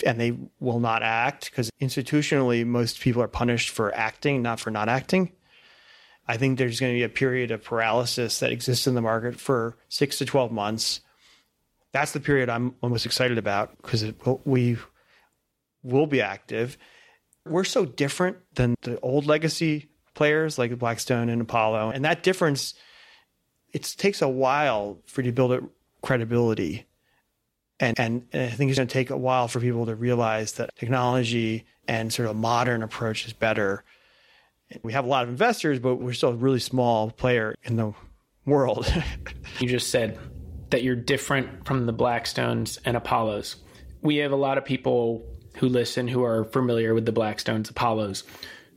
[0.06, 4.72] and they will not act because institutionally, most people are punished for acting, not for
[4.72, 5.34] not acting.
[6.28, 9.40] I think there's going to be a period of paralysis that exists in the market
[9.40, 11.02] for six to 12 months.
[11.92, 14.12] That's the period I'm most excited about because
[14.44, 14.78] we
[15.84, 16.78] will be active.
[17.46, 21.92] We're so different than the old legacy players like Blackstone and Apollo.
[21.92, 22.74] And that difference,
[23.72, 25.62] it takes a while for you to build a
[26.02, 26.88] credibility.
[27.80, 30.54] And, and, and I think it's going to take a while for people to realize
[30.54, 33.84] that technology and sort of modern approach is better
[34.84, 37.94] we have a lot of investors, but we're still a really small player in the
[38.46, 38.92] world.
[39.60, 40.18] you just said
[40.70, 43.58] that you're different from the Blackstones and Apollos.
[44.02, 45.26] We have a lot of people
[45.58, 48.24] who listen who are familiar with the Blackstones, Apollos.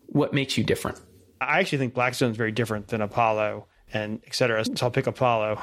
[0.07, 1.01] What makes you different?
[1.41, 4.65] I actually think Blackstone is very different than Apollo and et cetera.
[4.65, 5.61] So I'll pick Apollo.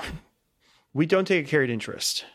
[0.93, 2.25] We don't take a carried interest,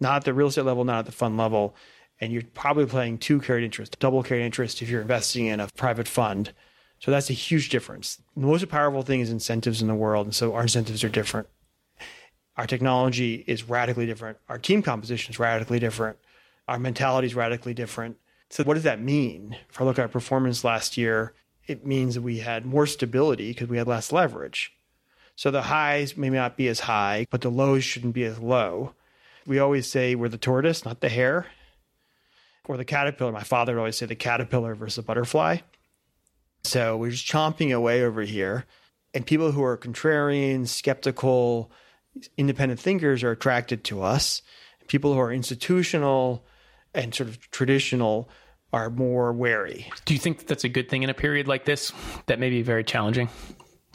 [0.00, 1.74] not at the real estate level, not at the fund level.
[2.20, 5.68] And you're probably playing two carried interest, double carried interest if you're investing in a
[5.76, 6.52] private fund
[6.98, 8.20] So that's a huge difference.
[8.36, 10.26] The most powerful thing is incentives in the world.
[10.26, 11.48] And so our incentives are different.
[12.56, 14.38] Our technology is radically different.
[14.48, 16.18] Our team composition is radically different.
[16.68, 18.16] Our mentality is radically different.
[18.48, 19.56] So, what does that mean?
[19.68, 21.34] If I look at our performance last year,
[21.66, 24.72] it means that we had more stability because we had less leverage.
[25.34, 28.94] So, the highs may not be as high, but the lows shouldn't be as low.
[29.46, 31.46] We always say we're the tortoise, not the hare,
[32.66, 33.32] or the caterpillar.
[33.32, 35.58] My father would always say the caterpillar versus the butterfly.
[36.64, 38.64] So we're just chomping away over here.
[39.12, 41.70] And people who are contrarian, skeptical,
[42.36, 44.42] independent thinkers are attracted to us.
[44.88, 46.44] People who are institutional
[46.94, 48.28] and sort of traditional
[48.72, 49.90] are more wary.
[50.04, 51.92] Do you think that's a good thing in a period like this
[52.26, 53.28] that may be very challenging?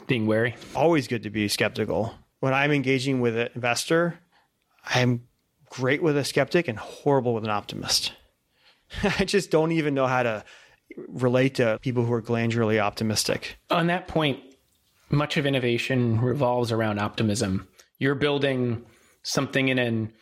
[0.06, 0.56] Being wary?
[0.74, 2.14] Always good to be skeptical.
[2.40, 4.18] When I'm engaging with an investor,
[4.86, 5.26] I'm
[5.68, 8.12] great with a skeptic and horrible with an optimist.
[9.02, 10.44] I just don't even know how to
[10.96, 13.58] relate to people who are glandularly optimistic.
[13.70, 14.40] On that point,
[15.10, 17.68] much of innovation revolves around optimism.
[17.98, 18.84] You're building
[19.22, 20.12] something in an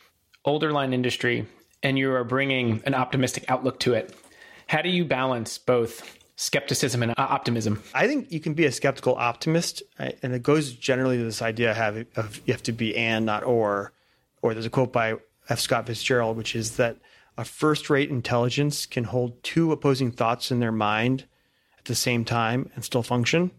[0.45, 1.47] older line industry
[1.83, 4.15] and you are bringing an optimistic outlook to it.
[4.67, 7.83] How do you balance both skepticism and optimism?
[7.95, 11.43] I think you can be a skeptical optimist, uh, and it goes generally to this
[11.43, 13.93] idea of, of you have to be and not or.
[14.41, 15.17] Or there's a quote by
[15.49, 15.59] F.
[15.59, 16.97] Scott Fitzgerald, which is that
[17.39, 21.25] a first rate intelligence can hold two opposing thoughts in their mind
[21.79, 23.53] at the same time and still function.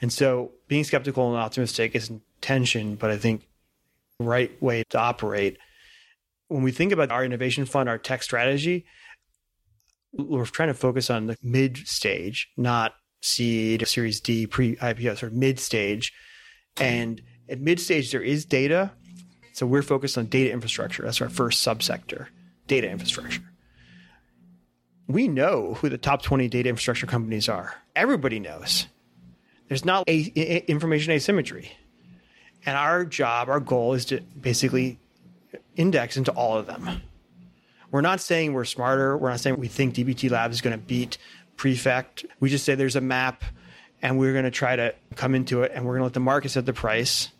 [0.00, 3.48] And so being skeptical and optimistic is tension, but I think
[4.20, 5.58] the right way to operate.
[6.46, 8.86] When we think about our innovation fund, our tech strategy,
[10.12, 15.32] we're trying to focus on the mid stage, not seed, series D, pre IPO, sort
[15.32, 16.12] of mid stage.
[16.76, 18.92] And at mid stage, there is data.
[19.54, 21.02] So we're focused on data infrastructure.
[21.02, 22.28] That's our first subsector
[22.66, 23.42] data infrastructure.
[25.08, 27.74] We know who the top 20 data infrastructure companies are.
[27.94, 28.86] Everybody knows.
[29.68, 31.72] There's not a, a, information asymmetry.
[32.64, 34.98] And our job, our goal is to basically
[35.76, 37.02] index into all of them.
[37.90, 39.16] We're not saying we're smarter.
[39.16, 41.18] We're not saying we think DBT Labs is going to beat
[41.56, 42.26] Prefect.
[42.40, 43.42] We just say there's a map
[44.02, 46.20] and we're going to try to come into it and we're going to let the
[46.20, 47.30] market set the price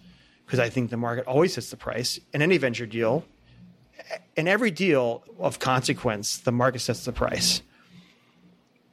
[0.47, 3.25] because I think the market always sets the price in any venture deal
[4.37, 7.63] in every deal of consequence, the market sets the price.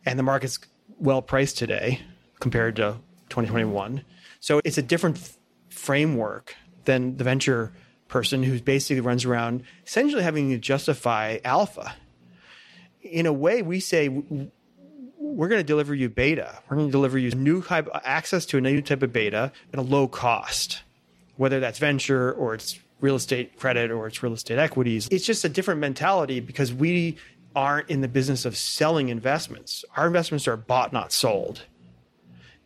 [0.06, 0.60] And the market's
[1.00, 2.02] well priced today
[2.40, 2.98] compared to
[3.30, 4.04] 2021.
[4.40, 5.20] So it's a different
[5.70, 7.72] framework than the venture
[8.08, 11.96] person who basically runs around essentially having to justify alpha.
[13.02, 14.10] In a way, we say
[15.18, 16.60] we're going to deliver you beta.
[16.70, 19.80] We're going to deliver you new type access to a new type of beta at
[19.80, 20.84] a low cost,
[21.38, 25.10] whether that's venture or it's real estate credit or it's real estate equities.
[25.12, 27.18] It's just a different mentality because we
[27.54, 29.84] aren't in the business of selling investments.
[29.98, 31.64] Our investments are bought, not sold.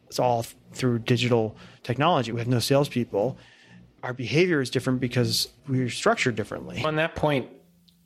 [0.05, 2.31] It's all through digital technology.
[2.31, 3.35] We have no salespeople.
[4.03, 6.83] Our behavior is different because we're structured differently.
[6.85, 7.49] On that point,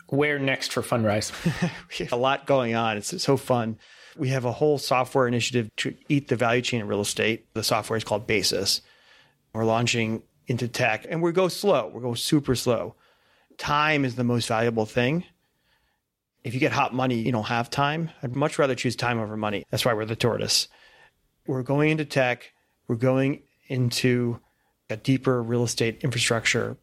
[0.07, 1.33] where next for Fundrise?
[1.99, 2.95] we have a lot going on.
[2.95, 3.77] It's so fun.
[4.15, 7.53] We have a whole software initiative to eat the value chain in real estate.
[7.53, 8.81] The software is called Basis.
[9.53, 11.91] We're launching into tech and we go slow.
[11.93, 12.95] We go super slow.
[13.57, 15.23] Time is the most valuable thing.
[16.43, 18.09] If you get hot money, you don't have time.
[18.23, 19.65] I'd much rather choose time over money.
[19.69, 20.67] That's why we're the tortoise.
[21.45, 22.51] We're going into tech.
[22.87, 24.39] We're going into
[24.89, 26.77] a deeper real estate infrastructure.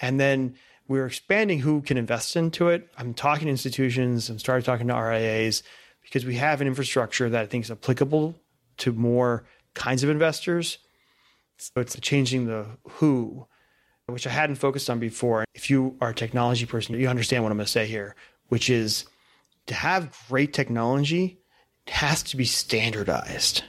[0.00, 0.56] And then
[0.88, 2.88] we're expanding who can invest into it.
[2.96, 4.30] I'm talking to institutions.
[4.30, 5.62] I'm starting talking to RIAs
[6.02, 8.34] because we have an infrastructure that I think is applicable
[8.78, 9.44] to more
[9.74, 10.78] kinds of investors
[11.62, 13.46] so it's changing the who,
[14.06, 15.44] which I hadn't focused on before.
[15.54, 18.16] If you are a technology person, you understand what I'm going to say here,
[18.48, 19.06] which is
[19.66, 21.38] to have great technology,
[21.86, 23.64] it has to be standardized.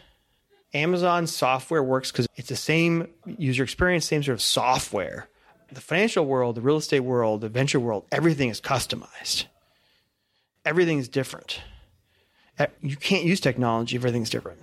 [0.73, 5.29] Amazon software works because it's the same user experience, same sort of software.
[5.71, 9.45] The financial world, the real estate world, the venture world, everything is customized.
[10.65, 11.61] Everything is different.
[12.81, 14.61] You can't use technology if everything's different.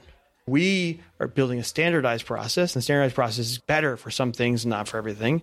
[0.50, 4.88] We are building a standardized process, and standardized process is better for some things, not
[4.88, 5.42] for everything.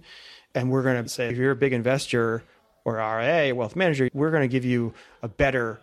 [0.54, 2.44] And we're going to say, if you're a big investor
[2.84, 4.94] or RIA, wealth manager, we're going to give you
[5.24, 5.80] a better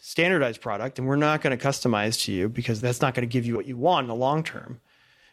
[0.00, 3.32] standardized product, and we're not going to customize to you because that's not going to
[3.32, 4.80] give you what you want in the long term.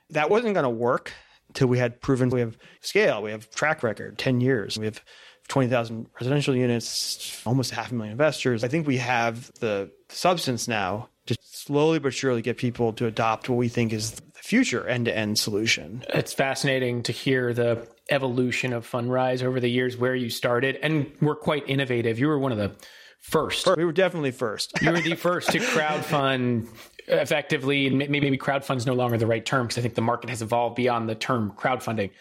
[0.09, 1.13] That wasn't going to work
[1.49, 5.03] until we had proven we have scale, we have track record, 10 years, we have
[5.47, 8.63] 20,000 residential units, almost half a million investors.
[8.63, 13.49] I think we have the substance now to slowly but surely get people to adopt
[13.49, 16.03] what we think is the future end to end solution.
[16.13, 21.11] It's fascinating to hear the evolution of Fundrise over the years, where you started, and
[21.21, 22.19] we're quite innovative.
[22.19, 22.71] You were one of the
[23.19, 23.67] first.
[23.75, 24.71] We were definitely first.
[24.81, 26.67] You were the first to crowdfund
[27.07, 30.29] effectively, and maybe maybe is no longer the right term because I think the market
[30.29, 32.11] has evolved beyond the term crowdfunding.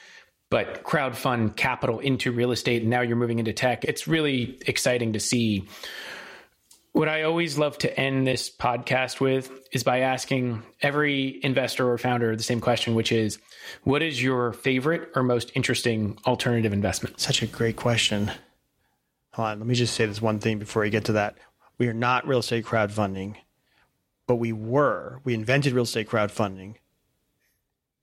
[0.48, 3.84] But crowdfund capital into real estate, and now you're moving into tech.
[3.84, 5.68] It's really exciting to see.
[6.92, 11.98] What I always love to end this podcast with is by asking every investor or
[11.98, 13.38] founder the same question, which is
[13.82, 17.20] what is your favorite or most interesting alternative investment?
[17.20, 18.30] Such a great question.
[19.34, 21.36] Hold on, let me just say this one thing before we get to that.
[21.76, 23.34] We are not real estate crowdfunding,
[24.26, 25.20] but we were.
[25.24, 26.76] We invented real estate crowdfunding.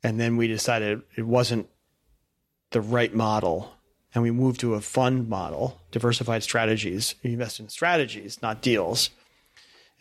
[0.03, 1.67] And then we decided it wasn't
[2.73, 3.73] the right model.
[4.13, 7.15] And we moved to a fund model, diversified strategies.
[7.23, 9.09] We invest in strategies, not deals.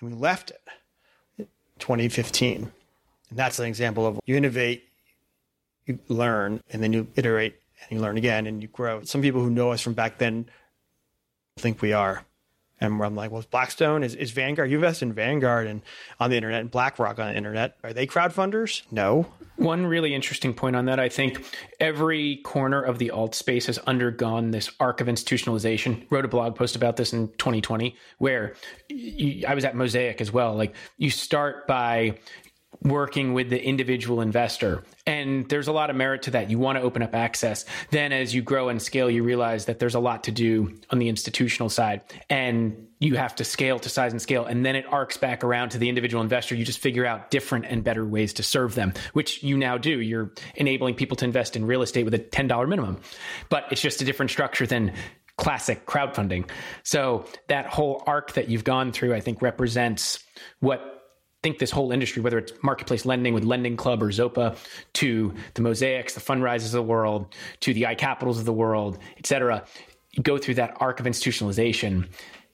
[0.01, 1.49] And we left it
[1.79, 2.71] 2015.
[3.31, 4.85] And that's an example of you innovate,
[5.87, 7.55] you learn, and then you iterate
[7.89, 9.03] and you learn again and you grow.
[9.05, 10.47] Some people who know us from back then
[11.57, 12.25] think we are.
[12.83, 14.69] And I'm like, well, Blackstone is, is Vanguard.
[14.69, 15.83] You invest in Vanguard and
[16.19, 17.77] on the internet and BlackRock on the internet.
[17.85, 18.83] Are they crowdfunders?
[18.91, 19.27] No.
[19.57, 21.45] One really interesting point on that, I think
[21.79, 26.11] every corner of the alt space has undergone this arc of institutionalization.
[26.11, 28.55] Wrote a blog post about this in 2020, where
[28.89, 30.57] you, I was at Mosaic as well.
[30.57, 32.19] Like you start by
[32.85, 34.83] working with the individual investor.
[35.07, 36.51] And there's a lot of merit to that.
[36.51, 37.65] You want to open up access.
[37.91, 40.99] Then as you grow and scale, you realize that there's a lot to do on
[40.99, 42.03] the institutional side.
[42.29, 44.45] And you have to scale to size and scale.
[44.45, 46.55] And then it arcs back around to the individual investor.
[46.55, 50.01] You just figure out different and better ways to serve them, which you now do.
[50.01, 53.01] You're enabling people to invest in real estate with a $10 minimum.
[53.49, 54.93] But it's just a different structure than
[55.37, 56.49] classic crowdfunding.
[56.85, 60.23] So that whole arc that you've gone through, I think represents
[60.61, 61.02] what
[61.43, 64.57] think this whole industry, whether it's marketplace lending with Lending Club or Zopa,
[64.95, 69.27] to the Mosaics, the Fundrises of the world, to the iCapitals of the world, et
[69.27, 69.65] cetera,
[70.23, 72.09] go through that arc of institutionalization,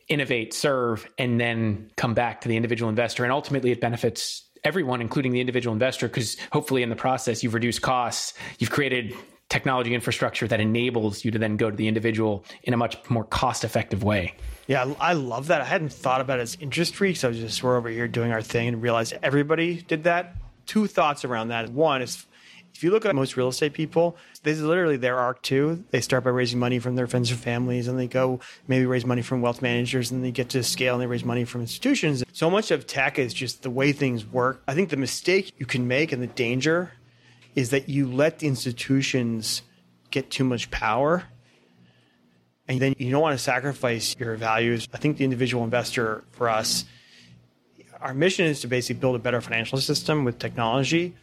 [0.08, 3.24] innovate, serve, and then come back to the individual investor.
[3.24, 7.54] And ultimately, it benefits everyone, including the individual investor, because hopefully in the process, you've
[7.54, 9.14] reduced costs, you've created
[9.48, 13.24] technology infrastructure that enables you to then go to the individual in a much more
[13.24, 14.34] cost effective way.
[14.66, 15.60] Yeah, I love that.
[15.62, 18.32] I hadn't thought about it as free because I was just we're over here doing
[18.32, 20.36] our thing and realized everybody did that.
[20.66, 21.70] Two thoughts around that.
[21.70, 22.26] One is
[22.74, 25.82] if you look at most real estate people, this is literally their arc too.
[25.90, 28.38] They start by raising money from their friends and families, and they go
[28.68, 31.44] maybe raise money from wealth managers, and they get to scale and they raise money
[31.44, 32.22] from institutions.
[32.32, 34.62] So much of tech is just the way things work.
[34.68, 36.92] I think the mistake you can make and the danger
[37.58, 39.62] is that you let the institutions
[40.12, 41.24] get too much power
[42.68, 44.86] and then you don't want to sacrifice your values.
[44.94, 46.84] I think the individual investor for us,
[48.00, 51.16] our mission is to basically build a better financial system with technology.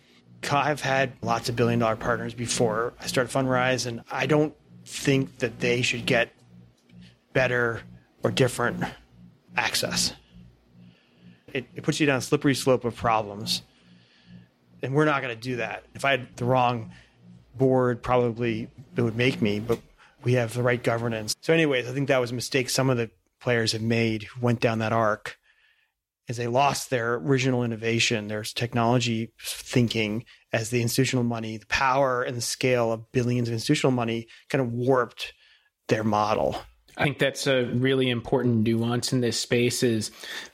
[0.52, 5.38] I've had lots of billion dollar partners before I started Fundrise, and I don't think
[5.38, 6.34] that they should get
[7.32, 7.82] better
[8.24, 8.84] or different
[9.56, 10.12] access.
[11.54, 13.62] It, it puts you down a slippery slope of problems.
[14.86, 15.84] And we're not going to do that.
[15.96, 16.92] If I had the wrong
[17.58, 19.80] board, probably it would make me, but
[20.24, 21.36] we have the right governance.
[21.42, 23.10] So, anyways, I think that was a mistake some of the
[23.40, 25.38] players have made who went down that arc
[26.28, 32.22] is they lost their original innovation, their technology thinking as the institutional money, the power
[32.22, 35.34] and the scale of billions of institutional money kind of warped
[35.88, 36.62] their model.
[36.98, 40.12] I think that's a really important nuance in this space is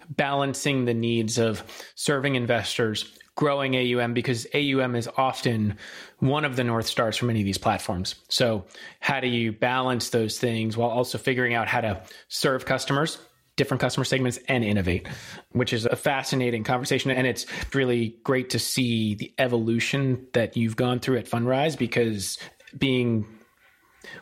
[0.10, 1.64] balancing the needs of
[1.96, 5.76] serving investors growing AUM because AUM is often
[6.20, 8.14] one of the North Stars for many of these platforms.
[8.30, 8.66] So,
[9.00, 13.18] how do you balance those things while also figuring out how to serve customers,
[13.56, 15.08] different customer segments, and innovate,
[15.54, 17.10] which is a fascinating conversation.
[17.10, 22.38] And it's really great to see the evolution that you've gone through at Fundrise because
[22.78, 23.26] being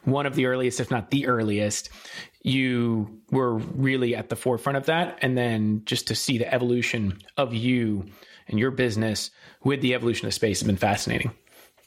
[0.06, 1.90] one of the earliest, if not the earliest,
[2.42, 5.20] you were really at the forefront of that.
[5.22, 8.06] And then just to see the evolution of you
[8.50, 9.32] and your business
[9.64, 11.32] with the evolution of space has been fascinating.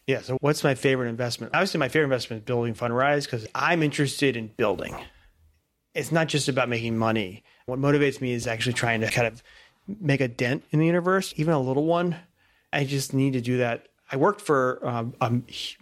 [0.06, 0.20] Yeah.
[0.20, 1.52] So, what's my favorite investment?
[1.54, 4.96] Obviously, my favorite investment is building Fundrise because I'm interested in building.
[5.94, 7.44] It's not just about making money.
[7.66, 9.42] What motivates me is actually trying to kind of
[9.86, 12.16] make a dent in the universe, even a little one.
[12.72, 13.86] I just need to do that.
[14.10, 15.32] I worked for um, a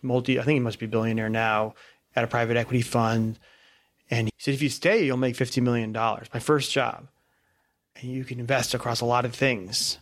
[0.03, 1.75] multi, I think he must be billionaire now,
[2.15, 3.39] at a private equity fund.
[4.11, 5.93] And he said, if you stay, you'll make $50 million.
[5.93, 7.07] My first job.
[7.97, 9.99] And you can invest across a lot of things.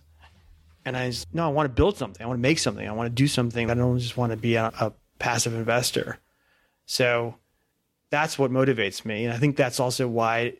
[0.88, 2.24] And I just, no, I want to build something.
[2.24, 2.88] I want to make something.
[2.88, 3.70] I want to do something.
[3.70, 6.18] I don't just want to be a, a passive investor.
[6.86, 7.34] So
[8.10, 9.26] that's what motivates me.
[9.26, 10.54] And I think that's also why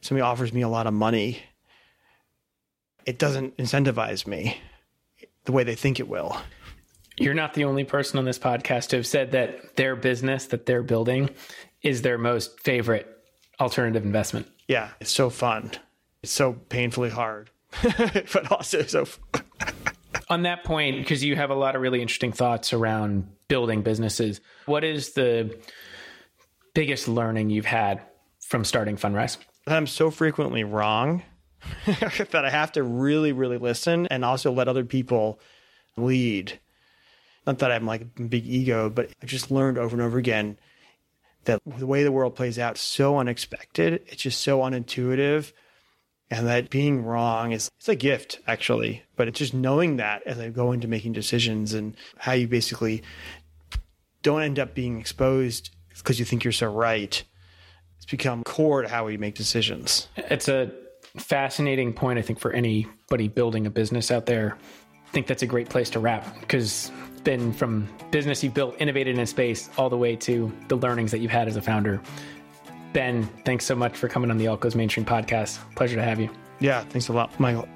[0.00, 1.40] somebody offers me a lot of money.
[3.06, 4.60] It doesn't incentivize me
[5.44, 6.36] the way they think it will.
[7.16, 10.66] You're not the only person on this podcast to have said that their business that
[10.66, 11.30] they're building
[11.82, 13.06] is their most favorite
[13.60, 14.48] alternative investment.
[14.66, 15.70] Yeah, it's so fun.
[16.22, 17.50] It's so painfully hard,
[18.32, 19.06] but also so.
[20.30, 24.40] On that point, because you have a lot of really interesting thoughts around building businesses,
[24.66, 25.58] what is the
[26.74, 28.02] biggest learning you've had
[28.40, 29.38] from starting Fundrise?
[29.66, 31.22] I'm so frequently wrong
[31.86, 35.40] that I have to really, really listen and also let other people
[35.96, 36.58] lead.
[37.46, 40.58] Not that I'm like a big ego, but I just learned over and over again
[41.44, 44.02] that the way the world plays out so unexpected.
[44.06, 45.52] It's just so unintuitive.
[46.30, 50.38] And that being wrong is it's a gift actually, but it's just knowing that as
[50.38, 53.02] I go into making decisions and how you basically
[54.22, 57.22] don't end up being exposed because you think you're so right.
[57.96, 60.08] It's become core to how we make decisions.
[60.16, 60.70] It's a
[61.16, 64.56] fascinating point, I think, for anybody building a business out there.
[65.06, 66.92] I think that's a great place to wrap because
[67.24, 71.10] Ben from business you've built, innovated in a space, all the way to the learnings
[71.10, 72.00] that you've had as a founder.
[72.92, 75.58] Ben, thanks so much for coming on the Alt Goes Mainstream podcast.
[75.74, 76.30] Pleasure to have you.
[76.60, 77.68] Yeah, thanks a lot, Michael.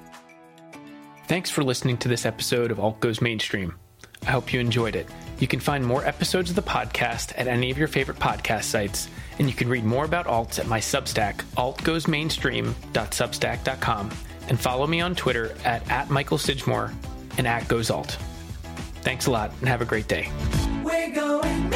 [1.27, 3.75] Thanks for listening to this episode of Alt Goes Mainstream.
[4.27, 5.07] I hope you enjoyed it.
[5.39, 9.09] You can find more episodes of the podcast at any of your favorite podcast sites,
[9.39, 14.11] and you can read more about alts at my Substack, altgoesmainstream.substack.com,
[14.49, 16.93] and follow me on Twitter at, at Michael Sidgmore
[17.37, 18.17] and at GoesAlt.
[19.01, 20.29] Thanks a lot, and have a great day.
[20.83, 21.69] We're going